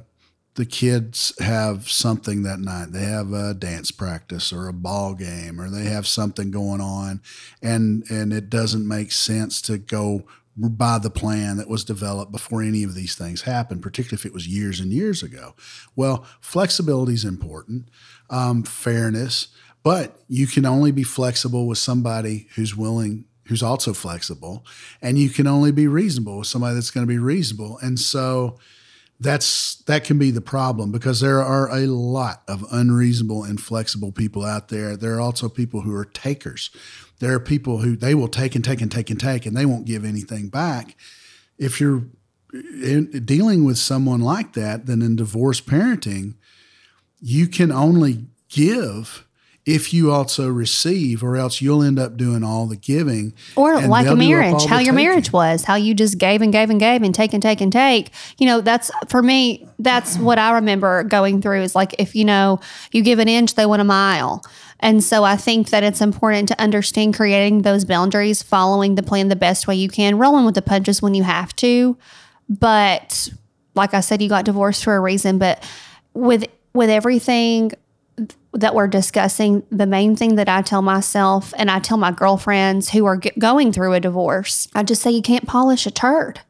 the 0.56 0.66
kids 0.66 1.34
have 1.40 1.90
something 1.90 2.44
that 2.44 2.60
night. 2.60 2.92
They 2.92 3.06
have 3.06 3.34
a 3.34 3.54
dance 3.54 3.92
practice 3.92 4.52
or 4.52 4.68
a 4.68 4.74
ball 4.74 5.14
game, 5.14 5.60
or 5.60 5.70
they 5.70 5.86
have 5.86 6.08
something 6.08 6.52
going 6.52 6.82
on, 6.82 7.22
and 7.62 8.04
and 8.10 8.34
it 8.34 8.50
doesn't 8.50 8.88
make 8.88 9.12
sense 9.12 9.62
to 9.64 9.78
go 9.78 10.24
by 10.70 11.00
the 11.00 11.10
plan 11.10 11.58
that 11.58 11.70
was 11.70 11.84
developed 11.84 12.32
before 12.32 12.62
any 12.62 12.84
of 12.84 12.96
these 12.96 13.16
things 13.16 13.42
happened, 13.42 13.82
particularly 13.82 14.20
if 14.20 14.26
it 14.26 14.34
was 14.34 14.48
years 14.48 14.80
and 14.80 14.92
years 14.92 15.24
ago. 15.24 15.56
Well, 15.96 16.26
flexibility 16.40 17.14
is 17.14 17.26
important, 17.26 17.90
um, 18.30 18.64
fairness, 18.64 19.48
but 19.84 20.20
you 20.28 20.48
can 20.48 20.66
only 20.66 20.92
be 20.92 21.04
flexible 21.04 21.68
with 21.68 21.78
somebody 21.78 22.48
who's 22.56 22.76
willing, 22.76 23.26
who's 23.46 23.64
also 23.64 23.94
flexible, 23.94 24.66
and 25.02 25.18
you 25.18 25.30
can 25.30 25.48
only 25.48 25.72
be 25.72 25.88
reasonable 25.88 26.40
with 26.40 26.48
somebody 26.48 26.76
that's 26.76 26.92
going 26.92 27.06
to 27.06 27.12
be 27.12 27.18
reasonable. 27.18 27.80
And 27.80 28.00
so, 28.00 28.60
that's 29.22 29.76
that 29.84 30.04
can 30.04 30.18
be 30.18 30.32
the 30.32 30.42
problem 30.42 30.92
because 30.92 31.20
there 31.20 31.44
are 31.44 31.70
a 31.72 31.86
lot 31.86 32.42
of 32.48 32.66
unreasonable 32.72 33.44
and 33.44 33.62
flexible 33.62 34.12
people 34.12 34.44
out 34.44 34.70
there. 34.70 34.98
There 34.98 35.14
are 35.14 35.22
also 35.22 35.48
people 35.48 35.82
who 35.82 35.94
are 35.96 36.06
takers. 36.06 36.72
There 37.20 37.32
are 37.34 37.40
people 37.40 37.78
who 37.80 37.96
they 37.96 38.16
will 38.16 38.28
take 38.28 38.56
and 38.56 38.66
take 38.66 38.82
and 38.82 38.92
take 38.92 39.12
and 39.12 39.20
take 39.20 39.46
and 39.46 39.56
they 39.56 39.66
won't 39.66 39.86
give 39.86 40.04
anything 40.04 40.50
back. 40.50 40.98
If 41.60 41.80
you're 41.80 42.08
in, 42.52 43.24
dealing 43.24 43.64
with 43.64 43.78
someone 43.78 44.22
like 44.22 44.54
that, 44.54 44.88
then 44.88 45.04
in 45.04 45.18
divorce 45.18 45.62
parenting, 45.62 46.34
you 47.20 47.48
can 47.48 47.72
only 47.72 48.26
give 48.50 49.28
if 49.66 49.94
you 49.94 50.12
also 50.12 50.48
receive, 50.48 51.24
or 51.24 51.38
else 51.38 51.62
you'll 51.62 51.84
end 51.84 52.00
up 52.00 52.18
doing 52.18 52.44
all 52.44 52.66
the 52.66 52.76
giving. 52.76 53.34
Or 53.56 53.80
like 53.82 54.08
a 54.08 54.16
marriage, 54.16 54.66
how 54.66 54.78
your 54.78 54.94
taking. 54.94 54.96
marriage 54.96 55.32
was, 55.32 55.64
how 55.64 55.76
you 55.76 55.94
just 55.94 56.18
gave 56.18 56.42
and 56.42 56.52
gave 56.52 56.70
and 56.70 56.80
gave 56.80 57.04
and 57.04 57.14
take 57.14 57.34
and 57.34 57.44
take 57.44 57.62
and 57.62 57.72
take. 57.72 58.10
You 58.40 58.48
know, 58.48 58.62
that's 58.62 58.90
for 59.08 59.22
me, 59.22 59.68
that's 59.78 60.18
what 60.18 60.40
I 60.40 60.54
remember 60.54 61.04
going 61.04 61.42
through 61.42 61.62
is 61.62 61.76
like 61.76 61.96
if, 62.00 62.16
you 62.16 62.26
know, 62.26 62.60
you 62.92 63.04
give 63.04 63.20
an 63.20 63.28
inch, 63.28 63.54
they 63.54 63.68
want 63.68 63.82
a 63.82 63.86
mile. 63.86 64.44
And 64.80 65.04
so 65.04 65.24
I 65.24 65.36
think 65.36 65.70
that 65.70 65.84
it's 65.84 66.02
important 66.02 66.48
to 66.48 66.60
understand 66.60 67.14
creating 67.14 67.62
those 67.62 67.86
boundaries, 67.86 68.42
following 68.42 68.96
the 68.96 69.04
plan 69.04 69.28
the 69.28 69.36
best 69.36 69.68
way 69.68 69.76
you 69.76 69.90
can, 69.90 70.18
rolling 70.18 70.44
with 70.44 70.56
the 70.56 70.64
punches 70.64 71.04
when 71.04 71.14
you 71.14 71.22
have 71.22 71.56
to. 71.58 71.96
But 72.50 73.30
like 73.76 73.94
I 73.94 74.00
said, 74.00 74.24
you 74.24 74.30
got 74.30 74.46
divorced 74.46 74.84
for 74.84 74.96
a 74.96 75.00
reason. 75.00 75.38
But 75.38 75.64
with 76.16 76.46
with 76.74 76.90
everything 76.90 77.72
that 78.54 78.76
we're 78.76 78.88
discussing, 78.88 79.64
the 79.72 79.86
main 79.86 80.16
thing 80.16 80.36
that 80.36 80.50
I 80.50 80.62
tell 80.62 80.82
myself 80.82 81.54
and 81.58 81.72
I 81.72 81.80
tell 81.80 81.98
my 81.98 82.12
girlfriends 82.12 82.90
who 82.90 83.06
are 83.06 83.18
g- 83.18 83.32
going 83.40 83.72
through 83.72 83.94
a 83.94 84.00
divorce, 84.00 84.68
I 84.76 84.84
just 84.84 85.02
say 85.02 85.12
you 85.12 85.22
can't 85.22 85.48
polish 85.48 85.86
a 85.86 85.92
turd. 85.92 86.42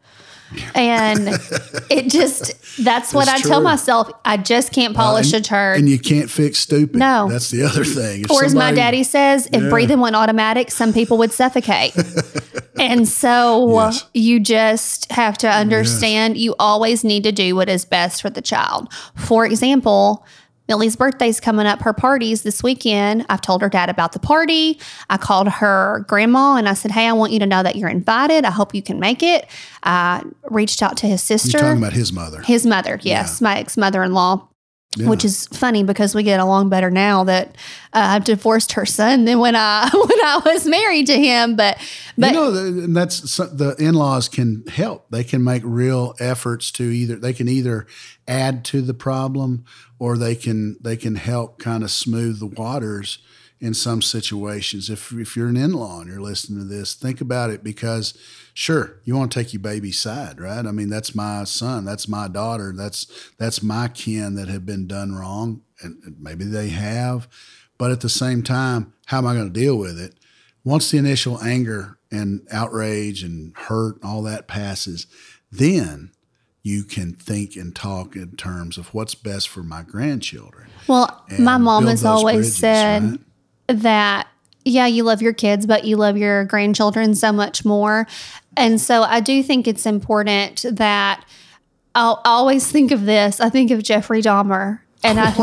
and 0.75 1.29
it 1.89 2.09
just 2.09 2.83
that's 2.83 3.13
what 3.13 3.29
I 3.29 3.39
true. 3.39 3.49
tell 3.49 3.61
myself. 3.61 4.11
I 4.25 4.37
just 4.37 4.73
can't 4.73 4.95
polish 4.95 5.33
uh, 5.33 5.37
and, 5.37 5.45
a 5.45 5.47
turd. 5.47 5.79
And 5.79 5.89
you 5.89 5.99
can't 5.99 6.29
fix 6.29 6.59
stupid. 6.59 6.97
No. 6.97 7.29
That's 7.29 7.51
the 7.51 7.63
other 7.63 7.85
thing. 7.85 8.21
If 8.25 8.31
or 8.31 8.43
as 8.43 8.53
my 8.53 8.71
daddy 8.71 9.03
says, 9.03 9.47
if 9.53 9.61
yeah. 9.61 9.69
breathing 9.69 9.99
went 9.99 10.15
automatic, 10.15 10.71
some 10.71 10.93
people 10.93 11.17
would 11.19 11.31
suffocate. 11.31 11.95
and 12.79 13.07
so 13.07 13.69
yes. 13.79 14.05
you 14.13 14.39
just 14.39 15.11
have 15.11 15.37
to 15.39 15.49
understand 15.49 16.35
yes. 16.35 16.43
you 16.43 16.55
always 16.59 17.03
need 17.03 17.23
to 17.23 17.31
do 17.31 17.55
what 17.55 17.69
is 17.69 17.85
best 17.85 18.21
for 18.21 18.29
the 18.29 18.41
child. 18.41 18.91
For 19.15 19.45
example, 19.45 20.25
Millie's 20.71 20.95
birthday's 20.95 21.41
coming 21.41 21.65
up, 21.65 21.81
her 21.81 21.91
party's 21.91 22.43
this 22.43 22.63
weekend. 22.63 23.25
I've 23.27 23.41
told 23.41 23.61
her 23.61 23.67
dad 23.67 23.89
about 23.89 24.13
the 24.13 24.19
party. 24.19 24.79
I 25.09 25.17
called 25.17 25.49
her 25.49 26.05
grandma 26.07 26.55
and 26.55 26.69
I 26.69 26.75
said, 26.75 26.91
Hey, 26.91 27.09
I 27.09 27.11
want 27.11 27.33
you 27.33 27.39
to 27.39 27.45
know 27.45 27.61
that 27.61 27.75
you're 27.75 27.89
invited. 27.89 28.45
I 28.45 28.51
hope 28.51 28.73
you 28.73 28.81
can 28.81 28.97
make 28.97 29.21
it. 29.21 29.47
I 29.83 30.23
reached 30.49 30.81
out 30.81 30.95
to 30.97 31.07
his 31.07 31.21
sister. 31.21 31.57
You're 31.57 31.61
talking 31.61 31.77
about 31.79 31.91
his 31.91 32.13
mother. 32.13 32.41
His 32.41 32.65
mother, 32.65 32.97
yes, 33.01 33.41
yeah. 33.41 33.43
my 33.43 33.59
ex 33.59 33.75
mother 33.75 34.01
in 34.01 34.13
law. 34.13 34.47
Yeah. 34.97 35.07
Which 35.07 35.23
is 35.23 35.47
funny 35.47 35.83
because 35.83 36.13
we 36.13 36.21
get 36.23 36.41
along 36.41 36.67
better 36.67 36.91
now 36.91 37.23
that 37.23 37.55
uh, 37.93 38.11
I've 38.11 38.25
divorced 38.25 38.73
her 38.73 38.85
son 38.85 39.23
than 39.23 39.39
when 39.39 39.55
I 39.55 39.89
when 39.93 40.21
I 40.21 40.41
was 40.43 40.67
married 40.67 41.07
to 41.07 41.17
him. 41.17 41.55
But 41.55 41.77
but 42.17 42.33
you 42.33 42.33
know, 42.33 42.53
and 42.53 42.95
that's 42.95 43.37
the 43.37 43.73
in 43.79 43.95
laws 43.95 44.27
can 44.27 44.65
help. 44.67 45.09
They 45.09 45.23
can 45.23 45.45
make 45.45 45.63
real 45.63 46.13
efforts 46.19 46.71
to 46.73 46.83
either 46.83 47.15
they 47.15 47.31
can 47.31 47.47
either 47.47 47.87
add 48.27 48.65
to 48.65 48.81
the 48.81 48.93
problem 48.93 49.63
or 49.97 50.17
they 50.17 50.35
can 50.35 50.75
they 50.81 50.97
can 50.97 51.15
help 51.15 51.57
kind 51.57 51.83
of 51.83 51.91
smooth 51.91 52.39
the 52.39 52.47
waters 52.47 53.19
in 53.61 53.75
some 53.75 54.01
situations. 54.01 54.89
If 54.89 55.13
if 55.13 55.37
you're 55.37 55.47
an 55.47 55.55
in-law 55.55 56.01
and 56.01 56.09
you're 56.09 56.19
listening 56.19 56.59
to 56.59 56.65
this, 56.65 56.95
think 56.95 57.21
about 57.21 57.51
it 57.51 57.63
because 57.63 58.17
sure, 58.55 58.99
you 59.03 59.15
want 59.15 59.31
to 59.31 59.39
take 59.39 59.53
your 59.53 59.61
baby's 59.61 59.99
side, 59.99 60.41
right? 60.41 60.65
I 60.65 60.71
mean, 60.71 60.89
that's 60.89 61.13
my 61.15 61.43
son, 61.43 61.85
that's 61.85 62.07
my 62.07 62.27
daughter, 62.27 62.73
that's 62.75 63.05
that's 63.37 63.61
my 63.61 63.87
kin 63.87 64.35
that 64.35 64.47
have 64.47 64.65
been 64.65 64.87
done 64.87 65.13
wrong, 65.13 65.61
and 65.81 66.15
maybe 66.19 66.43
they 66.43 66.69
have, 66.69 67.27
but 67.77 67.91
at 67.91 68.01
the 68.01 68.09
same 68.09 68.41
time, 68.41 68.93
how 69.05 69.19
am 69.19 69.27
I 69.27 69.35
going 69.35 69.53
to 69.53 69.59
deal 69.59 69.77
with 69.77 69.99
it? 69.99 70.15
Once 70.63 70.91
the 70.91 70.97
initial 70.97 71.41
anger 71.41 71.97
and 72.11 72.45
outrage 72.51 73.23
and 73.23 73.55
hurt 73.55 73.95
and 73.95 74.05
all 74.05 74.23
that 74.23 74.47
passes, 74.47 75.07
then 75.51 76.11
you 76.63 76.83
can 76.83 77.13
think 77.13 77.55
and 77.55 77.75
talk 77.75 78.15
in 78.15 78.35
terms 78.35 78.77
of 78.77 78.93
what's 78.93 79.15
best 79.15 79.49
for 79.49 79.63
my 79.63 79.81
grandchildren. 79.81 80.69
Well, 80.87 81.25
my 81.39 81.57
mom 81.57 81.87
has 81.87 82.05
always 82.05 82.35
bridges, 82.35 82.57
said 82.57 83.03
right? 83.03 83.19
That 83.73 84.27
yeah, 84.63 84.85
you 84.85 85.03
love 85.03 85.21
your 85.21 85.33
kids, 85.33 85.65
but 85.65 85.85
you 85.85 85.97
love 85.97 86.17
your 86.17 86.45
grandchildren 86.45 87.15
so 87.15 87.31
much 87.31 87.65
more. 87.65 88.07
And 88.55 88.79
so 88.79 89.01
I 89.03 89.19
do 89.19 89.41
think 89.41 89.67
it's 89.67 89.85
important 89.85 90.65
that 90.71 91.25
I'll 91.95 92.21
always 92.25 92.71
think 92.71 92.91
of 92.91 93.05
this. 93.05 93.39
I 93.39 93.49
think 93.49 93.71
of 93.71 93.81
Jeffrey 93.83 94.21
Dahmer. 94.21 94.79
And 95.03 95.19
I 95.19 95.33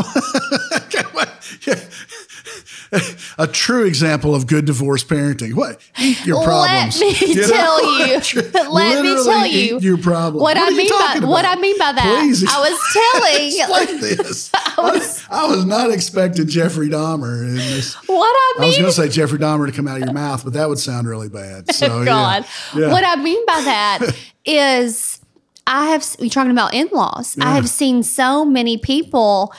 a 3.37 3.45
true 3.47 3.85
example 3.85 4.33
of 4.33 4.47
good 4.47 4.65
divorce 4.65 5.03
parenting. 5.03 5.53
What 5.53 5.81
your 6.25 6.43
problems? 6.43 6.99
Let 6.99 7.21
me 7.21 7.33
you 7.33 7.47
tell 7.47 7.83
know? 7.83 8.05
you. 8.05 8.13
Let 8.71 9.03
me 9.03 9.23
tell 9.23 9.45
you 9.45 9.79
your 9.79 9.97
problem. 9.97 10.41
What, 10.41 10.55
what 10.55 10.73
I 10.73 10.75
mean 10.75 10.89
by 10.89 11.15
about? 11.17 11.29
what 11.29 11.45
I 11.45 11.55
mean 11.55 11.77
by 11.77 11.91
that. 11.91 12.19
Please 12.21 12.45
I 12.47 12.59
was 12.59 12.79
telling. 12.93 13.49
Like 13.69 13.89
this. 13.99 14.51
I 14.81 14.91
was, 14.91 15.25
I 15.29 15.47
was 15.47 15.65
not 15.65 15.91
expecting 15.91 16.47
Jeffrey 16.47 16.89
Dahmer 16.89 17.43
in 17.43 17.55
this. 17.55 17.95
What 18.07 18.25
I 18.25 18.53
mean. 18.57 18.63
I 18.63 18.67
was 18.67 18.77
going 18.77 18.89
to 18.89 18.93
say 18.93 19.09
Jeffrey 19.09 19.39
Dahmer 19.39 19.67
to 19.67 19.71
come 19.71 19.87
out 19.87 19.97
of 19.97 20.05
your 20.05 20.13
mouth, 20.13 20.43
but 20.43 20.53
that 20.53 20.69
would 20.69 20.79
sound 20.79 21.07
really 21.07 21.29
bad. 21.29 21.73
So 21.73 21.87
God, 22.05 22.45
yeah. 22.73 22.81
Yeah. 22.81 22.91
what 22.91 23.03
I 23.05 23.21
mean 23.21 23.45
by 23.45 23.61
that 23.61 24.15
is, 24.45 25.19
I 25.67 25.87
have. 25.87 26.05
You're 26.19 26.29
talking 26.29 26.51
about 26.51 26.73
in-laws. 26.73 27.37
Yeah. 27.37 27.49
I 27.49 27.55
have 27.55 27.69
seen 27.69 28.03
so 28.03 28.43
many 28.43 28.77
people 28.77 29.53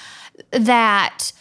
that 0.51 1.33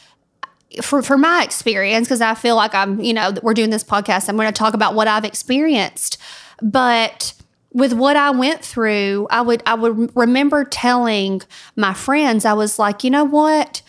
for, 0.81 1.01
for 1.01 1.17
my 1.17 1.43
experience, 1.43 2.07
because 2.07 2.21
I 2.21 2.35
feel 2.35 2.55
like 2.55 2.73
I'm, 2.75 2.99
you 3.01 3.13
know, 3.13 3.33
we're 3.41 3.53
doing 3.53 3.69
this 3.69 3.83
podcast, 3.83 4.29
I'm 4.29 4.35
going 4.35 4.47
to 4.47 4.51
talk 4.51 4.73
about 4.73 4.93
what 4.93 5.07
I've 5.07 5.25
experienced. 5.25 6.17
But 6.61 7.33
with 7.71 7.93
what 7.93 8.15
I 8.15 8.31
went 8.31 8.63
through, 8.63 9.27
I 9.29 9.41
would 9.41 9.61
I 9.65 9.75
would 9.75 10.15
remember 10.15 10.63
telling 10.63 11.41
my 11.75 11.93
friends, 11.93 12.45
I 12.45 12.53
was 12.53 12.79
like, 12.79 13.03
you 13.03 13.09
know 13.09 13.23
what? 13.23 13.81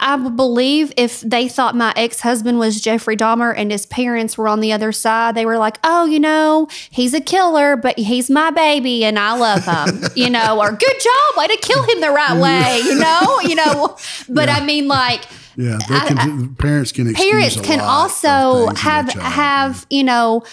I 0.00 0.14
would 0.14 0.36
believe 0.36 0.92
if 0.96 1.20
they 1.22 1.48
thought 1.48 1.74
my 1.74 1.92
ex 1.96 2.20
husband 2.20 2.58
was 2.58 2.80
Jeffrey 2.80 3.16
Dahmer 3.16 3.52
and 3.56 3.72
his 3.72 3.86
parents 3.86 4.38
were 4.38 4.46
on 4.46 4.60
the 4.60 4.72
other 4.72 4.92
side, 4.92 5.34
they 5.34 5.44
were 5.44 5.58
like, 5.58 5.78
oh, 5.82 6.04
you 6.04 6.20
know, 6.20 6.68
he's 6.90 7.14
a 7.14 7.20
killer, 7.20 7.76
but 7.76 7.98
he's 7.98 8.30
my 8.30 8.50
baby 8.50 9.04
and 9.04 9.18
I 9.18 9.36
love 9.36 9.64
him, 9.64 10.10
you 10.14 10.30
know, 10.30 10.60
or 10.60 10.70
good 10.70 11.00
job, 11.00 11.36
way 11.36 11.48
to 11.48 11.56
kill 11.56 11.82
him 11.82 12.00
the 12.00 12.10
right 12.10 12.40
way, 12.40 12.80
you 12.84 12.94
know, 12.94 13.40
you 13.42 13.54
know. 13.54 13.96
But 14.28 14.48
yeah. 14.48 14.56
I 14.56 14.64
mean, 14.64 14.88
like, 14.88 15.22
yeah, 15.56 15.78
can, 15.78 16.18
I, 16.18 16.48
parents 16.62 16.92
can 16.92 17.12
parents 17.14 17.60
can 17.60 17.80
also 17.80 18.68
have 18.76 19.10
have 19.14 19.86
you 19.90 20.04
know 20.04 20.44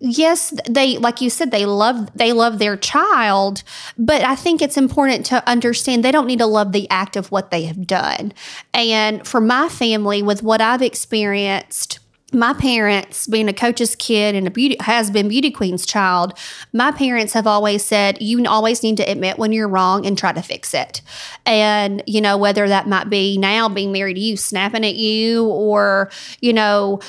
yes 0.00 0.52
they 0.68 0.98
like 0.98 1.20
you 1.20 1.30
said 1.30 1.50
they 1.50 1.66
love 1.66 2.08
they 2.14 2.32
love 2.32 2.58
their 2.58 2.76
child 2.76 3.62
but 3.96 4.22
i 4.22 4.34
think 4.34 4.62
it's 4.62 4.76
important 4.76 5.26
to 5.26 5.46
understand 5.48 6.04
they 6.04 6.12
don't 6.12 6.26
need 6.26 6.38
to 6.38 6.46
love 6.46 6.72
the 6.72 6.88
act 6.90 7.16
of 7.16 7.30
what 7.30 7.50
they 7.50 7.64
have 7.64 7.86
done. 7.86 8.32
And 8.74 9.26
for 9.26 9.40
my 9.40 9.68
family 9.68 10.22
with 10.22 10.42
what 10.42 10.60
i've 10.60 10.82
experienced 10.82 11.98
my 12.32 12.52
parents 12.52 13.26
being 13.26 13.48
a 13.48 13.54
coach's 13.54 13.96
kid 13.96 14.34
and 14.34 14.46
a 14.46 14.50
beauty 14.50 14.76
has 14.80 15.10
been 15.10 15.28
beauty 15.28 15.50
queen's 15.50 15.86
child 15.86 16.38
my 16.72 16.90
parents 16.90 17.32
have 17.32 17.46
always 17.46 17.82
said 17.82 18.20
you 18.20 18.44
always 18.44 18.82
need 18.82 18.98
to 18.98 19.10
admit 19.10 19.38
when 19.38 19.52
you're 19.52 19.68
wrong 19.68 20.04
and 20.04 20.18
try 20.18 20.32
to 20.32 20.42
fix 20.42 20.74
it. 20.74 21.00
And 21.46 22.02
you 22.06 22.20
know 22.20 22.36
whether 22.36 22.68
that 22.68 22.86
might 22.86 23.08
be 23.08 23.38
now 23.38 23.68
being 23.68 23.92
married 23.92 24.14
to 24.14 24.20
you 24.20 24.36
snapping 24.36 24.84
at 24.84 24.94
you 24.94 25.46
or 25.46 26.10
you 26.40 26.52
know 26.52 27.00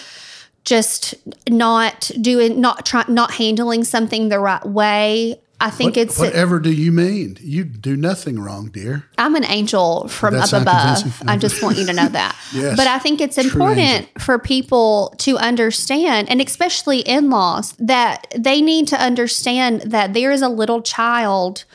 just 0.69 1.15
not 1.49 2.11
doing 2.21 2.61
not 2.61 2.85
trying 2.85 3.11
not 3.11 3.31
handling 3.31 3.83
something 3.83 4.29
the 4.29 4.39
right 4.39 4.65
way 4.65 5.41
I 5.61 5.69
think 5.69 5.95
what, 5.95 6.03
it's 6.03 6.17
whatever. 6.17 6.59
Do 6.59 6.71
you 6.71 6.91
mean 6.91 7.37
you 7.41 7.65
do 7.65 7.97
nothing 7.97 8.39
wrong, 8.39 8.69
dear? 8.69 9.05
I'm 9.17 9.35
an 9.35 9.43
angel 9.43 10.07
from 10.07 10.35
That's 10.35 10.53
up 10.53 10.61
above. 10.61 11.21
I 11.27 11.35
just 11.35 11.61
want 11.61 11.77
you 11.77 11.85
to 11.85 11.93
know 11.93 12.07
that. 12.07 12.37
yes, 12.53 12.77
but 12.77 12.87
I 12.87 12.97
think 12.97 13.19
it's 13.19 13.37
important 13.37 14.07
for 14.21 14.39
people 14.39 15.13
to 15.17 15.37
understand, 15.37 16.29
and 16.29 16.39
especially 16.39 16.99
in-laws, 16.99 17.73
that 17.73 18.33
they 18.37 18.61
need 18.61 18.87
to 18.89 18.95
understand 18.95 19.81
that 19.81 20.13
there 20.13 20.31
is 20.31 20.41
a 20.41 20.49
little 20.49 20.81
child 20.81 21.65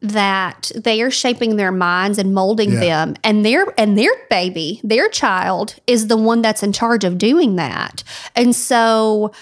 that 0.00 0.70
they 0.76 1.02
are 1.02 1.10
shaping 1.10 1.56
their 1.56 1.72
minds 1.72 2.18
and 2.18 2.32
molding 2.32 2.72
yeah. 2.72 2.80
them 2.80 3.16
and 3.24 3.44
their 3.44 3.66
and 3.76 3.98
their 3.98 4.12
baby 4.30 4.80
their 4.84 5.08
child 5.08 5.74
is 5.86 6.06
the 6.06 6.16
one 6.16 6.40
that's 6.40 6.62
in 6.62 6.72
charge 6.72 7.02
of 7.02 7.18
doing 7.18 7.56
that 7.56 8.04
and 8.36 8.54
so 8.54 9.32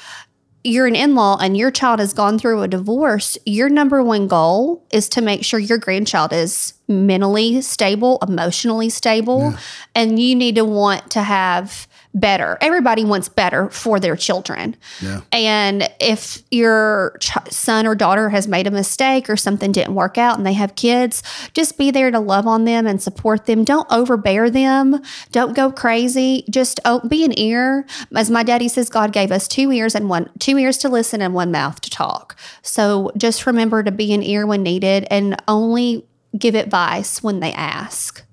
you're 0.64 0.86
an 0.86 0.96
in-law 0.96 1.38
and 1.40 1.56
your 1.56 1.70
child 1.70 2.00
has 2.00 2.12
gone 2.12 2.38
through 2.38 2.62
a 2.62 2.68
divorce 2.68 3.36
your 3.44 3.68
number 3.68 4.02
one 4.02 4.26
goal 4.26 4.82
is 4.90 5.10
to 5.10 5.20
make 5.20 5.44
sure 5.44 5.60
your 5.60 5.78
grandchild 5.78 6.32
is 6.32 6.72
mentally 6.88 7.60
stable 7.60 8.18
emotionally 8.26 8.88
stable 8.88 9.50
yeah. 9.50 9.58
and 9.94 10.18
you 10.18 10.34
need 10.34 10.54
to 10.54 10.64
want 10.64 11.10
to 11.10 11.22
have 11.22 11.86
better. 12.16 12.56
Everybody 12.62 13.04
wants 13.04 13.28
better 13.28 13.68
for 13.70 14.00
their 14.00 14.16
children. 14.16 14.74
Yeah. 15.02 15.20
And 15.30 15.88
if 16.00 16.42
your 16.50 17.16
ch- 17.20 17.36
son 17.50 17.86
or 17.86 17.94
daughter 17.94 18.30
has 18.30 18.48
made 18.48 18.66
a 18.66 18.70
mistake 18.70 19.28
or 19.28 19.36
something 19.36 19.70
didn't 19.70 19.94
work 19.94 20.16
out 20.16 20.38
and 20.38 20.46
they 20.46 20.54
have 20.54 20.74
kids, 20.74 21.22
just 21.52 21.76
be 21.76 21.90
there 21.90 22.10
to 22.10 22.18
love 22.18 22.46
on 22.46 22.64
them 22.64 22.86
and 22.86 23.00
support 23.00 23.44
them. 23.44 23.64
Don't 23.64 23.86
overbear 23.92 24.48
them. 24.48 25.02
Don't 25.30 25.54
go 25.54 25.70
crazy. 25.70 26.44
Just 26.48 26.80
oh, 26.86 27.06
be 27.06 27.24
an 27.24 27.38
ear. 27.38 27.86
As 28.14 28.30
my 28.30 28.42
daddy 28.42 28.68
says, 28.68 28.88
God 28.88 29.12
gave 29.12 29.30
us 29.30 29.46
two 29.46 29.70
ears 29.70 29.94
and 29.94 30.08
one 30.08 30.30
two 30.38 30.56
ears 30.56 30.78
to 30.78 30.88
listen 30.88 31.20
and 31.20 31.34
one 31.34 31.52
mouth 31.52 31.80
to 31.82 31.90
talk. 31.90 32.36
So 32.62 33.12
just 33.16 33.46
remember 33.46 33.82
to 33.82 33.92
be 33.92 34.14
an 34.14 34.22
ear 34.22 34.46
when 34.46 34.62
needed 34.62 35.06
and 35.10 35.40
only 35.46 36.06
give 36.36 36.54
advice 36.54 37.22
when 37.22 37.40
they 37.40 37.52
ask. 37.52 38.25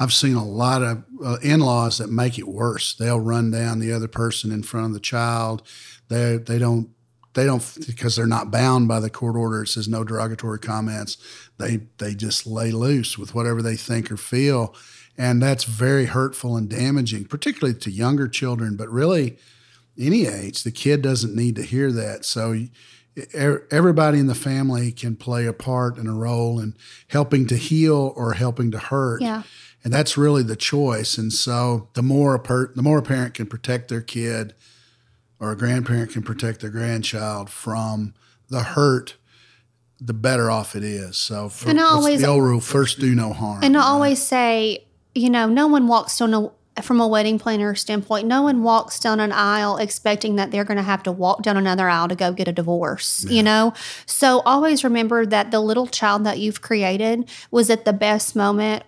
I've 0.00 0.14
seen 0.14 0.34
a 0.34 0.44
lot 0.44 0.82
of 0.82 1.04
uh, 1.22 1.36
in-laws 1.42 1.98
that 1.98 2.10
make 2.10 2.38
it 2.38 2.48
worse. 2.48 2.94
They'll 2.94 3.20
run 3.20 3.50
down 3.50 3.80
the 3.80 3.92
other 3.92 4.08
person 4.08 4.50
in 4.50 4.62
front 4.62 4.86
of 4.86 4.92
the 4.94 5.00
child. 5.00 5.62
They 6.08 6.38
they 6.38 6.58
don't 6.58 6.88
they 7.34 7.44
don't 7.44 7.62
because 7.86 8.16
they're 8.16 8.26
not 8.26 8.50
bound 8.50 8.88
by 8.88 8.98
the 8.98 9.10
court 9.10 9.36
order. 9.36 9.62
It 9.62 9.68
says 9.68 9.88
no 9.88 10.02
derogatory 10.02 10.58
comments. 10.58 11.18
They 11.58 11.82
they 11.98 12.14
just 12.14 12.46
lay 12.46 12.70
loose 12.70 13.18
with 13.18 13.34
whatever 13.34 13.60
they 13.60 13.76
think 13.76 14.10
or 14.10 14.16
feel, 14.16 14.74
and 15.18 15.42
that's 15.42 15.64
very 15.64 16.06
hurtful 16.06 16.56
and 16.56 16.68
damaging, 16.68 17.26
particularly 17.26 17.78
to 17.80 17.90
younger 17.90 18.26
children. 18.26 18.76
But 18.76 18.88
really, 18.88 19.36
any 19.98 20.26
age, 20.26 20.62
the 20.62 20.72
kid 20.72 21.02
doesn't 21.02 21.36
need 21.36 21.56
to 21.56 21.62
hear 21.62 21.92
that. 21.92 22.24
So 22.24 22.58
everybody 23.34 24.18
in 24.18 24.28
the 24.28 24.34
family 24.34 24.92
can 24.92 25.14
play 25.14 25.44
a 25.44 25.52
part 25.52 25.98
and 25.98 26.08
a 26.08 26.12
role 26.12 26.58
in 26.58 26.74
helping 27.08 27.46
to 27.48 27.56
heal 27.56 28.14
or 28.16 28.32
helping 28.32 28.70
to 28.70 28.78
hurt. 28.78 29.20
Yeah 29.20 29.42
and 29.82 29.92
that's 29.92 30.16
really 30.16 30.42
the 30.42 30.56
choice. 30.56 31.16
And 31.18 31.32
so 31.32 31.88
the 31.94 32.02
more 32.02 32.34
a 32.34 32.38
per, 32.38 32.72
the 32.74 32.82
more 32.82 32.98
a 32.98 33.02
parent 33.02 33.34
can 33.34 33.46
protect 33.46 33.88
their 33.88 34.02
kid, 34.02 34.54
or 35.38 35.52
a 35.52 35.56
grandparent 35.56 36.12
can 36.12 36.22
protect 36.22 36.60
their 36.60 36.70
grandchild 36.70 37.50
from 37.50 38.14
the 38.48 38.62
hurt, 38.62 39.16
the 40.00 40.12
better 40.12 40.50
off 40.50 40.76
it 40.76 40.84
is. 40.84 41.16
So 41.16 41.48
for, 41.48 41.70
and 41.70 41.80
I 41.80 41.84
always 41.84 42.20
the 42.20 42.28
old 42.28 42.42
rule: 42.42 42.60
first 42.60 43.00
do 43.00 43.14
no 43.14 43.32
harm. 43.32 43.62
And 43.62 43.76
I 43.76 43.82
always 43.82 44.20
say, 44.22 44.86
you 45.14 45.30
know, 45.30 45.48
no 45.48 45.66
one 45.66 45.86
walks 45.86 46.18
down 46.18 46.34
a 46.34 46.50
from 46.82 47.00
a 47.00 47.08
wedding 47.08 47.38
planner 47.38 47.74
standpoint, 47.74 48.26
no 48.26 48.42
one 48.42 48.62
walks 48.62 48.98
down 49.00 49.20
an 49.20 49.32
aisle 49.32 49.76
expecting 49.76 50.36
that 50.36 50.50
they're 50.50 50.64
going 50.64 50.76
to 50.76 50.82
have 50.82 51.02
to 51.02 51.12
walk 51.12 51.42
down 51.42 51.56
another 51.56 51.88
aisle 51.88 52.08
to 52.08 52.14
go 52.14 52.32
get 52.32 52.48
a 52.48 52.52
divorce, 52.52 53.24
yeah. 53.28 53.36
you 53.36 53.42
know? 53.42 53.74
So 54.06 54.40
always 54.40 54.84
remember 54.84 55.26
that 55.26 55.50
the 55.50 55.60
little 55.60 55.86
child 55.86 56.24
that 56.24 56.38
you've 56.38 56.62
created 56.62 57.28
was 57.50 57.70
at 57.70 57.84
the 57.84 57.92
best 57.92 58.34
moment 58.36 58.84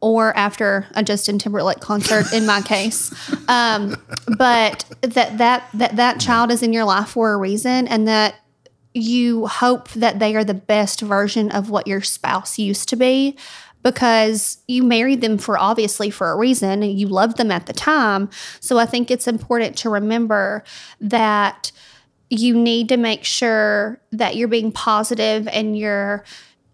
or 0.00 0.36
after 0.36 0.86
a 0.94 1.02
Justin 1.02 1.38
Timberlake 1.38 1.80
concert 1.80 2.32
in 2.32 2.46
my 2.46 2.60
case. 2.60 3.12
Um, 3.48 3.96
but 4.38 4.84
that, 5.02 5.38
that 5.38 5.68
that 5.74 5.96
that 5.96 6.20
child 6.20 6.50
is 6.50 6.62
in 6.62 6.72
your 6.72 6.84
life 6.84 7.10
for 7.10 7.32
a 7.32 7.36
reason 7.36 7.88
and 7.88 8.06
that 8.08 8.36
you 8.94 9.46
hope 9.46 9.88
that 9.90 10.18
they 10.18 10.36
are 10.36 10.44
the 10.44 10.54
best 10.54 11.00
version 11.00 11.50
of 11.50 11.68
what 11.68 11.86
your 11.86 12.00
spouse 12.00 12.58
used 12.58 12.88
to 12.90 12.96
be 12.96 13.36
because 13.82 14.58
you 14.66 14.82
married 14.82 15.20
them 15.20 15.36
for 15.36 15.58
obviously 15.58 16.10
for 16.10 16.30
a 16.30 16.36
reason 16.36 16.82
you 16.82 17.06
loved 17.06 17.36
them 17.36 17.50
at 17.50 17.66
the 17.66 17.72
time. 17.72 18.30
So 18.60 18.78
I 18.78 18.86
think 18.86 19.10
it's 19.10 19.28
important 19.28 19.76
to 19.78 19.90
remember 19.90 20.64
that 21.00 21.70
you 22.30 22.56
need 22.56 22.88
to 22.88 22.96
make 22.96 23.24
sure 23.24 24.00
that 24.12 24.36
you're 24.36 24.48
being 24.48 24.72
positive 24.72 25.46
and 25.48 25.76
you're 25.78 26.24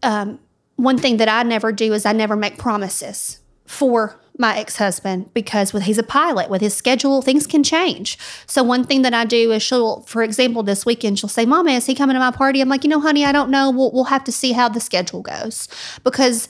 um, 0.03 0.39
one 0.83 0.99
thing 0.99 1.19
that 1.19 1.29
I 1.29 1.43
never 1.43 1.73
do 1.73 1.93
is 1.93 2.07
I 2.07 2.13
never 2.13 2.37
make 2.37 2.59
promises 2.59 3.41
for 3.67 4.21
my 4.39 4.57
ex-husband 4.57 5.33
because 5.35 5.73
with 5.73 5.83
he's 5.83 5.99
a 5.99 6.03
pilot 6.03 6.49
with 6.49 6.63
his 6.63 6.75
schedule 6.75 7.21
things 7.21 7.47
can 7.47 7.63
change 7.63 8.19
so 8.47 8.63
one 8.63 8.85
thing 8.85 9.03
that 9.03 9.13
i 9.13 9.25
do 9.25 9.53
is 9.53 9.63
she'll 9.63 10.01
for 10.03 10.23
example 10.23 10.63
this 10.63 10.87
weekend 10.87 11.19
she'll 11.19 11.29
say 11.29 11.45
mama 11.45 11.71
is 11.71 11.85
he 11.85 11.95
coming 11.95 12.15
to 12.15 12.21
my 12.21 12.31
party 12.31 12.61
i'm 12.61 12.69
like 12.69 12.83
you 12.83 12.89
know 12.89 13.01
honey 13.01 13.25
i 13.25 13.31
don't 13.31 13.51
know 13.51 13.71
we'll, 13.71 13.93
we'll 13.93 14.05
have 14.05 14.25
to 14.25 14.33
see 14.33 14.53
how 14.53 14.69
the 14.69 14.81
schedule 14.81 15.21
goes 15.21 15.69
because 16.05 16.49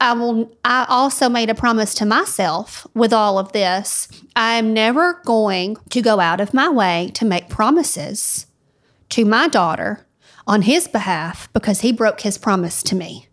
I 0.00 0.12
will 0.12 0.52
I 0.64 0.86
also 0.88 1.28
made 1.28 1.50
a 1.50 1.54
promise 1.54 1.92
to 1.94 2.06
myself 2.06 2.86
with 2.94 3.12
all 3.12 3.36
of 3.36 3.50
this. 3.52 4.08
I'm 4.36 4.72
never 4.72 5.20
going 5.24 5.76
to 5.90 6.00
go 6.00 6.20
out 6.20 6.40
of 6.40 6.54
my 6.54 6.68
way 6.68 7.10
to 7.14 7.24
make 7.24 7.48
promises 7.48 8.46
to 9.08 9.24
my 9.24 9.48
daughter 9.48 10.06
on 10.46 10.62
his 10.62 10.86
behalf 10.86 11.52
because 11.52 11.80
he 11.80 11.92
broke 11.92 12.20
his 12.20 12.38
promise 12.38 12.82
to 12.84 12.94
me. 12.94 13.27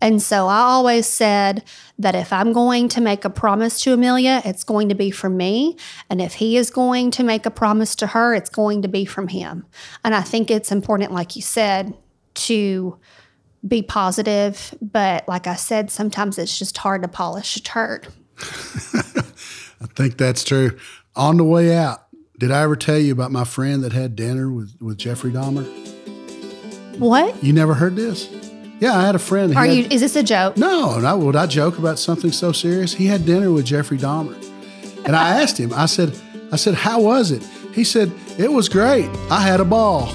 And 0.00 0.22
so 0.22 0.46
I 0.46 0.58
always 0.58 1.06
said 1.06 1.64
that 1.98 2.14
if 2.14 2.32
I'm 2.32 2.52
going 2.52 2.88
to 2.90 3.00
make 3.00 3.24
a 3.24 3.30
promise 3.30 3.80
to 3.82 3.92
Amelia, 3.92 4.42
it's 4.44 4.64
going 4.64 4.88
to 4.90 4.94
be 4.94 5.10
from 5.10 5.36
me. 5.36 5.76
And 6.08 6.20
if 6.20 6.34
he 6.34 6.56
is 6.56 6.70
going 6.70 7.10
to 7.12 7.24
make 7.24 7.46
a 7.46 7.50
promise 7.50 7.96
to 7.96 8.08
her, 8.08 8.34
it's 8.34 8.50
going 8.50 8.82
to 8.82 8.88
be 8.88 9.04
from 9.04 9.28
him. 9.28 9.66
And 10.04 10.14
I 10.14 10.22
think 10.22 10.50
it's 10.50 10.70
important, 10.70 11.12
like 11.12 11.34
you 11.34 11.42
said, 11.42 11.96
to 12.34 12.98
be 13.66 13.82
positive. 13.82 14.74
But 14.80 15.26
like 15.26 15.46
I 15.46 15.56
said, 15.56 15.90
sometimes 15.90 16.38
it's 16.38 16.56
just 16.58 16.78
hard 16.78 17.02
to 17.02 17.08
polish 17.08 17.56
a 17.56 17.62
turd. 17.62 18.08
I 18.38 19.86
think 19.94 20.16
that's 20.16 20.44
true. 20.44 20.78
On 21.16 21.36
the 21.36 21.44
way 21.44 21.76
out, 21.76 22.04
did 22.38 22.52
I 22.52 22.62
ever 22.62 22.76
tell 22.76 22.98
you 22.98 23.12
about 23.12 23.32
my 23.32 23.42
friend 23.42 23.82
that 23.82 23.92
had 23.92 24.14
dinner 24.14 24.48
with, 24.48 24.76
with 24.80 24.96
Jeffrey 24.96 25.32
Dahmer? 25.32 25.66
What? 26.98 27.42
You 27.42 27.52
never 27.52 27.74
heard 27.74 27.96
this? 27.96 28.47
Yeah, 28.80 28.96
I 28.96 29.06
had 29.06 29.14
a 29.14 29.18
friend. 29.18 29.54
Are 29.56 29.66
had, 29.66 29.74
you? 29.74 29.86
Is 29.90 30.00
this 30.00 30.14
a 30.16 30.22
joke? 30.22 30.56
No, 30.56 30.98
no. 30.98 31.18
Would 31.18 31.36
I 31.36 31.46
joke 31.46 31.78
about 31.78 31.98
something 31.98 32.30
so 32.30 32.52
serious? 32.52 32.94
He 32.94 33.06
had 33.06 33.26
dinner 33.26 33.50
with 33.50 33.66
Jeffrey 33.66 33.98
Dahmer, 33.98 34.36
and 35.04 35.16
I 35.16 35.42
asked 35.42 35.58
him. 35.58 35.72
I 35.72 35.86
said, 35.86 36.18
"I 36.52 36.56
said, 36.56 36.74
how 36.74 37.00
was 37.00 37.30
it?" 37.32 37.42
He 37.72 37.84
said, 37.84 38.12
"It 38.38 38.52
was 38.52 38.68
great. 38.68 39.08
I 39.30 39.40
had 39.40 39.60
a 39.60 39.64
ball." 39.64 40.12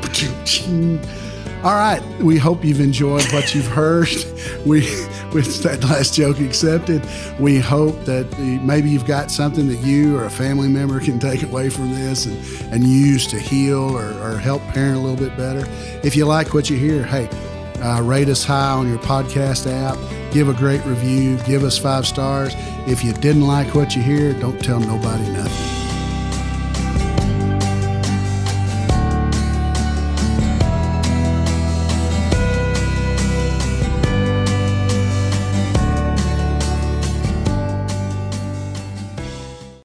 All 1.62 1.74
right. 1.74 2.02
We 2.20 2.38
hope 2.38 2.64
you've 2.64 2.80
enjoyed 2.80 3.30
what 3.32 3.54
you've 3.54 3.66
heard. 3.66 4.08
We, 4.66 4.80
with 5.32 5.62
that 5.62 5.82
last 5.84 6.12
joke 6.12 6.38
accepted, 6.38 7.02
we 7.38 7.58
hope 7.58 8.04
that 8.04 8.38
maybe 8.38 8.90
you've 8.90 9.06
got 9.06 9.30
something 9.30 9.68
that 9.68 9.78
you 9.78 10.18
or 10.18 10.24
a 10.24 10.30
family 10.30 10.68
member 10.68 11.00
can 11.00 11.18
take 11.18 11.42
away 11.42 11.70
from 11.70 11.92
this 11.92 12.26
and, 12.26 12.36
and 12.70 12.84
use 12.84 13.26
to 13.28 13.38
heal 13.38 13.96
or, 13.96 14.12
or 14.22 14.36
help 14.36 14.60
parent 14.64 14.98
a 14.98 15.00
little 15.00 15.16
bit 15.16 15.34
better. 15.38 15.66
If 16.04 16.14
you 16.14 16.26
like 16.26 16.52
what 16.52 16.68
you 16.68 16.76
hear, 16.76 17.04
hey, 17.04 17.26
uh, 17.82 18.02
rate 18.02 18.28
us 18.28 18.44
high 18.44 18.72
on 18.72 18.88
your 18.88 18.98
podcast 18.98 19.70
app. 19.70 19.98
Give 20.32 20.48
a 20.48 20.54
great 20.54 20.84
review. 20.84 21.38
Give 21.38 21.64
us 21.64 21.78
five 21.78 22.06
stars. 22.06 22.54
If 22.86 23.04
you 23.04 23.12
didn't 23.12 23.46
like 23.46 23.74
what 23.74 23.94
you 23.96 24.02
hear, 24.02 24.32
don't 24.34 24.62
tell 24.62 24.80
nobody 24.80 25.28
nothing. 25.32 25.69